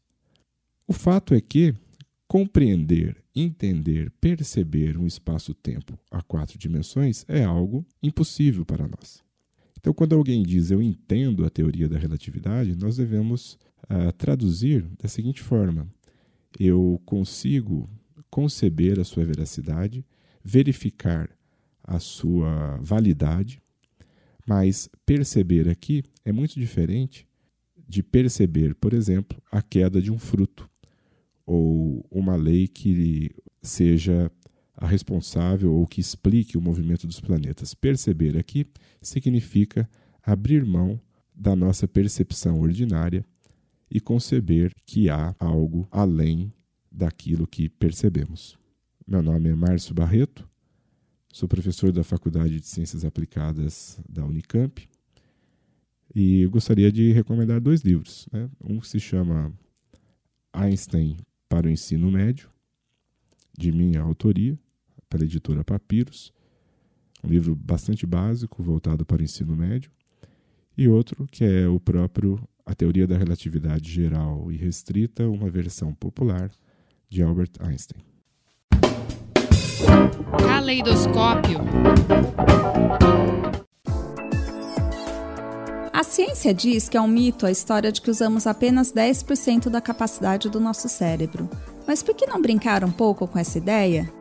O 0.87 0.91
fato 0.93 1.33
é 1.33 1.39
que 1.39 1.73
compreender, 2.27 3.23
entender, 3.35 4.11
perceber 4.19 4.97
um 4.97 5.05
espaço-tempo 5.05 5.99
a 6.09 6.21
quatro 6.21 6.57
dimensões 6.57 7.23
é 7.27 7.43
algo 7.43 7.85
impossível 8.01 8.65
para 8.65 8.87
nós. 8.87 9.23
Então, 9.79 9.93
quando 9.93 10.15
alguém 10.15 10.41
diz 10.41 10.71
eu 10.71 10.81
entendo 10.81 11.45
a 11.45 11.49
teoria 11.49 11.87
da 11.87 11.97
relatividade, 11.97 12.75
nós 12.75 12.97
devemos 12.97 13.53
uh, 13.83 14.11
traduzir 14.17 14.83
da 14.99 15.07
seguinte 15.07 15.41
forma: 15.41 15.87
eu 16.59 16.99
consigo 17.05 17.89
conceber 18.29 18.99
a 18.99 19.03
sua 19.03 19.25
veracidade, 19.25 20.03
verificar 20.43 21.29
a 21.83 21.99
sua 21.99 22.77
validade, 22.81 23.61
mas 24.47 24.89
perceber 25.05 25.69
aqui 25.69 26.03
é 26.25 26.31
muito 26.31 26.59
diferente 26.59 27.27
de 27.87 28.01
perceber, 28.01 28.75
por 28.75 28.93
exemplo, 28.93 29.41
a 29.51 29.61
queda 29.61 30.01
de 30.01 30.11
um 30.11 30.17
fruto 30.17 30.69
ou 31.45 32.05
uma 32.09 32.35
lei 32.35 32.67
que 32.67 33.31
seja 33.61 34.31
a 34.75 34.87
responsável 34.87 35.73
ou 35.73 35.85
que 35.85 36.01
explique 36.01 36.57
o 36.57 36.61
movimento 36.61 37.05
dos 37.05 37.19
planetas. 37.19 37.73
Perceber 37.73 38.37
aqui 38.37 38.65
significa 39.01 39.89
abrir 40.21 40.65
mão 40.65 40.99
da 41.35 41.55
nossa 41.55 41.87
percepção 41.87 42.59
ordinária 42.59 43.25
e 43.89 43.99
conceber 43.99 44.73
que 44.85 45.09
há 45.09 45.35
algo 45.39 45.87
além 45.91 46.51
daquilo 46.91 47.47
que 47.47 47.69
percebemos. 47.69 48.57
Meu 49.05 49.21
nome 49.21 49.49
é 49.49 49.53
Márcio 49.55 49.93
Barreto, 49.93 50.47
Sou 51.33 51.49
professor 51.49 51.91
da 51.91 52.03
Faculdade 52.03 52.59
de 52.59 52.67
Ciências 52.67 53.03
Aplicadas 53.03 53.99
da 54.07 54.23
Unicamp 54.23 54.87
e 56.13 56.45
gostaria 56.45 56.91
de 56.91 57.11
recomendar 57.11 57.59
dois 57.59 57.81
livros. 57.81 58.29
Né? 58.31 58.47
Um 58.63 58.83
se 58.83 58.99
chama 58.99 59.51
Einstein 60.53 61.17
para 61.49 61.65
o 61.65 61.71
Ensino 61.71 62.11
Médio, 62.11 62.49
de 63.57 63.71
minha 63.71 63.99
autoria, 63.99 64.57
pela 65.09 65.23
editora 65.23 65.63
Papiros. 65.63 66.31
Um 67.23 67.29
livro 67.29 67.55
bastante 67.55 68.05
básico, 68.05 68.61
voltado 68.61 69.03
para 69.03 69.21
o 69.21 69.25
ensino 69.25 69.55
médio. 69.55 69.91
E 70.77 70.87
outro 70.87 71.27
que 71.31 71.43
é 71.43 71.67
o 71.67 71.79
próprio 71.79 72.47
A 72.63 72.75
Teoria 72.75 73.07
da 73.07 73.17
Relatividade 73.17 73.91
Geral 73.91 74.51
e 74.51 74.55
Restrita, 74.55 75.27
uma 75.27 75.49
versão 75.49 75.95
popular 75.95 76.51
de 77.09 77.23
Albert 77.23 77.53
Einstein. 77.59 78.12
Caleidoscópio. 80.45 81.59
A 85.91 86.03
ciência 86.03 86.53
diz 86.53 86.89
que 86.89 86.97
é 86.97 87.01
um 87.01 87.07
mito 87.07 87.45
a 87.45 87.51
história 87.51 87.91
de 87.91 88.01
que 88.01 88.11
usamos 88.11 88.45
apenas 88.45 88.91
10% 88.91 89.69
da 89.69 89.81
capacidade 89.81 90.49
do 90.49 90.59
nosso 90.59 90.89
cérebro. 90.89 91.49
Mas 91.87 92.03
por 92.03 92.13
que 92.13 92.25
não 92.25 92.41
brincar 92.41 92.83
um 92.83 92.91
pouco 92.91 93.27
com 93.27 93.39
essa 93.39 93.57
ideia? 93.57 94.11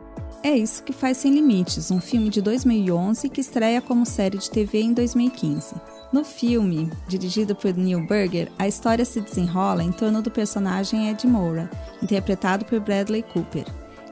É 0.41 0.51
isso 0.51 0.83
que 0.83 0.91
faz 0.91 1.17
Sem 1.17 1.33
Limites, 1.33 1.89
um 1.89 2.01
filme 2.01 2.29
de 2.29 2.41
2011 2.41 3.29
que 3.29 3.39
estreia 3.39 3.81
como 3.81 4.05
série 4.05 4.37
de 4.37 4.49
TV 4.49 4.81
em 4.81 4.93
2015. 4.93 5.75
No 6.11 6.23
filme, 6.23 6.91
dirigido 7.07 7.55
por 7.55 7.73
Neil 7.73 8.05
Burger, 8.05 8.51
a 8.59 8.67
história 8.67 9.05
se 9.05 9.21
desenrola 9.21 9.83
em 9.83 9.91
torno 9.91 10.21
do 10.21 10.29
personagem 10.29 11.09
Ed 11.09 11.25
Moura, 11.25 11.69
interpretado 12.01 12.65
por 12.65 12.79
Bradley 12.79 13.23
Cooper. 13.23 13.65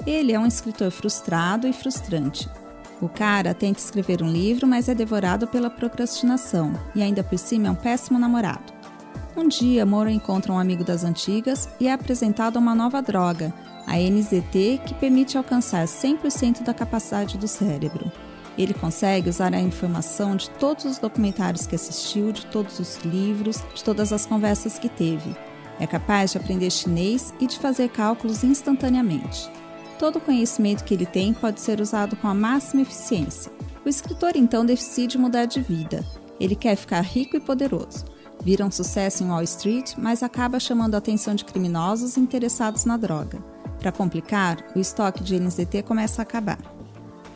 Ele 0.05 0.31
é 0.31 0.39
um 0.39 0.47
escritor 0.47 0.89
frustrado 0.89 1.67
e 1.67 1.73
frustrante. 1.73 2.49
O 2.99 3.07
cara 3.07 3.53
tenta 3.53 3.79
escrever 3.79 4.21
um 4.23 4.31
livro, 4.31 4.67
mas 4.67 4.89
é 4.89 4.95
devorado 4.95 5.47
pela 5.47 5.69
procrastinação 5.69 6.73
e 6.95 7.01
ainda 7.01 7.23
por 7.23 7.37
cima 7.37 7.67
é 7.67 7.71
um 7.71 7.75
péssimo 7.75 8.17
namorado. 8.17 8.73
Um 9.35 9.47
dia, 9.47 9.85
Moro 9.85 10.09
encontra 10.09 10.51
um 10.51 10.59
amigo 10.59 10.83
das 10.83 11.03
antigas 11.03 11.69
e 11.79 11.87
é 11.87 11.93
apresentado 11.93 12.57
a 12.57 12.59
uma 12.59 12.75
nova 12.75 13.01
droga, 13.01 13.53
a 13.87 13.97
NZT, 13.97 14.81
que 14.85 14.93
permite 14.99 15.37
alcançar 15.37 15.85
100% 15.85 16.63
da 16.63 16.73
capacidade 16.73 17.37
do 17.37 17.47
cérebro. 17.47 18.11
Ele 18.57 18.73
consegue 18.73 19.29
usar 19.29 19.53
a 19.53 19.59
informação 19.59 20.35
de 20.35 20.49
todos 20.49 20.85
os 20.85 20.97
documentários 20.97 21.65
que 21.65 21.75
assistiu, 21.75 22.31
de 22.31 22.45
todos 22.47 22.79
os 22.79 22.97
livros, 22.97 23.63
de 23.73 23.83
todas 23.83 24.11
as 24.11 24.25
conversas 24.25 24.77
que 24.77 24.89
teve. 24.89 25.35
É 25.79 25.87
capaz 25.87 26.31
de 26.31 26.37
aprender 26.37 26.69
chinês 26.69 27.33
e 27.39 27.47
de 27.47 27.57
fazer 27.57 27.89
cálculos 27.89 28.43
instantaneamente 28.43 29.49
todo 30.01 30.15
o 30.15 30.21
conhecimento 30.21 30.83
que 30.83 30.95
ele 30.95 31.05
tem 31.05 31.31
pode 31.31 31.61
ser 31.61 31.79
usado 31.79 32.15
com 32.15 32.27
a 32.27 32.33
máxima 32.33 32.81
eficiência. 32.81 33.51
O 33.85 33.87
escritor 33.87 34.31
então 34.35 34.65
decide 34.65 35.15
mudar 35.15 35.45
de 35.45 35.61
vida. 35.61 36.03
Ele 36.39 36.55
quer 36.55 36.75
ficar 36.75 37.01
rico 37.01 37.37
e 37.37 37.39
poderoso. 37.39 38.05
Vira 38.43 38.65
um 38.65 38.71
sucesso 38.71 39.23
em 39.23 39.27
Wall 39.27 39.43
Street, 39.43 39.93
mas 39.99 40.23
acaba 40.23 40.59
chamando 40.59 40.95
a 40.95 40.97
atenção 40.97 41.35
de 41.35 41.45
criminosos 41.45 42.17
interessados 42.17 42.83
na 42.83 42.97
droga. 42.97 43.37
Para 43.77 43.91
complicar, 43.91 44.57
o 44.75 44.79
estoque 44.79 45.23
de 45.23 45.39
NZT 45.39 45.83
começa 45.83 46.19
a 46.19 46.23
acabar. 46.23 46.57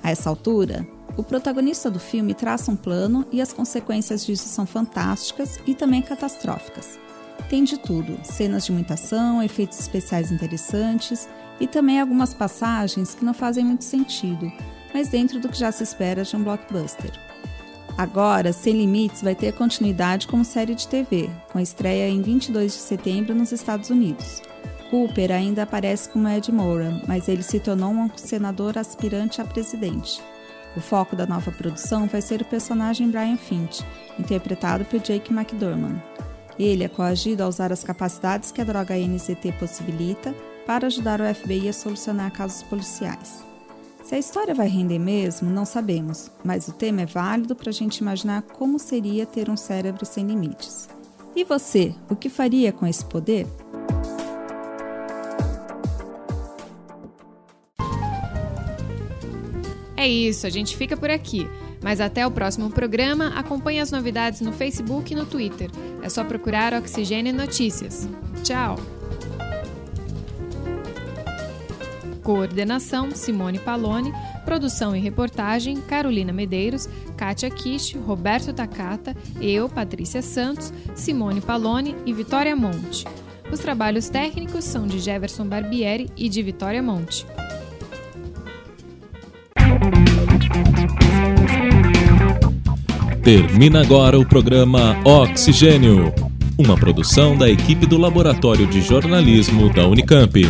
A 0.01 0.09
essa 0.09 0.27
altura, 0.27 0.87
o 1.15 1.21
protagonista 1.23 1.91
do 1.91 1.99
filme 1.99 2.33
traça 2.33 2.71
um 2.71 2.75
plano 2.75 3.27
e 3.31 3.43
as 3.43 3.53
consequências 3.53 4.25
disso 4.25 4.49
são 4.49 4.65
fantásticas 4.65 5.59
e 5.67 5.75
também 5.75 6.01
catastróficas. 6.01 6.99
Tem 7.47 7.63
de 7.63 7.77
tudo: 7.77 8.17
cenas 8.23 8.65
de 8.65 8.71
muita 8.71 8.95
ação, 8.95 9.43
efeitos 9.43 9.79
especiais 9.79 10.31
interessantes 10.31 11.29
e 11.59 11.67
também 11.67 11.99
algumas 11.99 12.33
passagens 12.33 13.15
que 13.15 13.25
não 13.25 13.33
fazem 13.33 13.63
muito 13.63 13.83
sentido, 13.83 14.51
mas 14.93 15.09
dentro 15.09 15.39
do 15.39 15.49
que 15.49 15.57
já 15.57 15.71
se 15.71 15.83
espera 15.83 16.23
de 16.23 16.35
um 16.35 16.43
blockbuster. 16.43 17.11
Agora, 17.97 18.51
Sem 18.51 18.73
Limites 18.73 19.21
vai 19.21 19.35
ter 19.35 19.53
continuidade 19.53 20.27
como 20.27 20.43
série 20.43 20.75
de 20.75 20.87
TV, 20.87 21.29
com 21.51 21.59
estreia 21.59 22.09
em 22.09 22.21
22 22.21 22.73
de 22.73 22.79
setembro 22.79 23.33
nos 23.33 23.53
Estados 23.53 23.89
Unidos. 23.89 24.41
Cooper 24.89 25.31
ainda 25.31 25.63
aparece 25.63 26.09
como 26.09 26.27
Ed 26.27 26.51
Moran, 26.51 27.01
mas 27.07 27.29
ele 27.29 27.41
se 27.41 27.59
tornou 27.59 27.91
um 27.91 28.09
senador 28.15 28.77
aspirante 28.77 29.41
a 29.41 29.45
presidente. 29.45 30.21
O 30.75 30.81
foco 30.81 31.15
da 31.15 31.25
nova 31.25 31.51
produção 31.51 32.05
vai 32.05 32.21
ser 32.21 32.41
o 32.41 32.45
personagem 32.45 33.09
Brian 33.09 33.37
Finch, 33.37 33.81
interpretado 34.19 34.83
por 34.83 34.99
Jake 34.99 35.33
McDormand. 35.33 36.01
Ele 36.59 36.83
é 36.83 36.89
coagido 36.89 37.43
a 37.43 37.47
usar 37.47 37.71
as 37.71 37.83
capacidades 37.83 38.51
que 38.51 38.61
a 38.61 38.65
droga 38.65 38.97
NCT 38.97 39.53
possibilita 39.53 40.35
para 40.65 40.87
ajudar 40.87 41.21
o 41.21 41.35
FBI 41.35 41.69
a 41.69 41.73
solucionar 41.73 42.31
casos 42.31 42.63
policiais. 42.63 43.43
Se 44.03 44.13
a 44.13 44.19
história 44.19 44.53
vai 44.53 44.67
render 44.67 44.99
mesmo, 44.99 45.49
não 45.49 45.65
sabemos, 45.65 46.29
mas 46.43 46.67
o 46.67 46.73
tema 46.73 47.01
é 47.01 47.05
válido 47.05 47.55
para 47.55 47.69
a 47.69 47.73
gente 47.73 47.97
imaginar 47.97 48.43
como 48.43 48.77
seria 48.77 49.25
ter 49.25 49.49
um 49.49 49.57
cérebro 49.57 50.05
sem 50.05 50.27
limites. 50.27 50.87
E 51.35 51.43
você, 51.43 51.93
o 52.09 52.15
que 52.15 52.29
faria 52.29 52.71
com 52.71 52.85
esse 52.85 53.03
poder? 53.03 53.47
É 59.97 60.07
isso, 60.07 60.45
a 60.45 60.51
gente 60.51 60.77
fica 60.77 60.95
por 60.95 61.09
aqui. 61.09 61.47
Mas 61.81 61.99
até 61.99 62.25
o 62.25 62.31
próximo 62.31 62.69
programa, 62.69 63.29
acompanhe 63.35 63.79
as 63.79 63.91
novidades 63.91 64.41
no 64.41 64.53
Facebook 64.53 65.13
e 65.13 65.15
no 65.15 65.25
Twitter. 65.25 65.69
É 66.01 66.09
só 66.09 66.23
procurar 66.23 66.73
Oxigênio 66.73 67.33
Notícias. 67.33 68.07
Tchau! 68.43 68.94
Coordenação: 72.25 73.11
Simone 73.11 73.59
Palone. 73.59 74.11
Produção 74.43 74.95
e 74.95 74.99
reportagem: 74.99 75.77
Carolina 75.77 76.33
Medeiros, 76.33 76.89
Kátia 77.15 77.51
Kish, 77.51 77.93
Roberto 77.93 78.51
Takata, 78.51 79.15
eu, 79.39 79.69
Patrícia 79.69 80.23
Santos, 80.23 80.73
Simone 80.95 81.39
Palone 81.39 81.95
e 82.03 82.11
Vitória 82.11 82.55
Monte. 82.55 83.05
Os 83.51 83.59
trabalhos 83.59 84.09
técnicos 84.09 84.65
são 84.65 84.87
de 84.87 84.97
Jefferson 84.99 85.45
Barbieri 85.45 86.09
e 86.17 86.27
de 86.27 86.41
Vitória 86.41 86.81
Monte. 86.81 87.27
Termina 93.23 93.81
agora 93.81 94.19
o 94.19 94.25
programa 94.25 94.97
Oxigênio, 95.05 96.11
uma 96.57 96.75
produção 96.75 97.37
da 97.37 97.47
equipe 97.47 97.85
do 97.85 97.99
Laboratório 97.99 98.65
de 98.65 98.81
Jornalismo 98.81 99.71
da 99.71 99.87
Unicamp. 99.87 100.41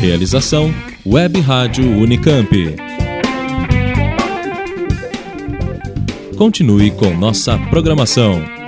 Realização 0.00 0.74
Web 1.04 1.38
Rádio 1.40 1.84
Unicamp. 1.84 2.48
Continue 6.38 6.90
com 6.92 7.14
nossa 7.14 7.58
programação. 7.68 8.59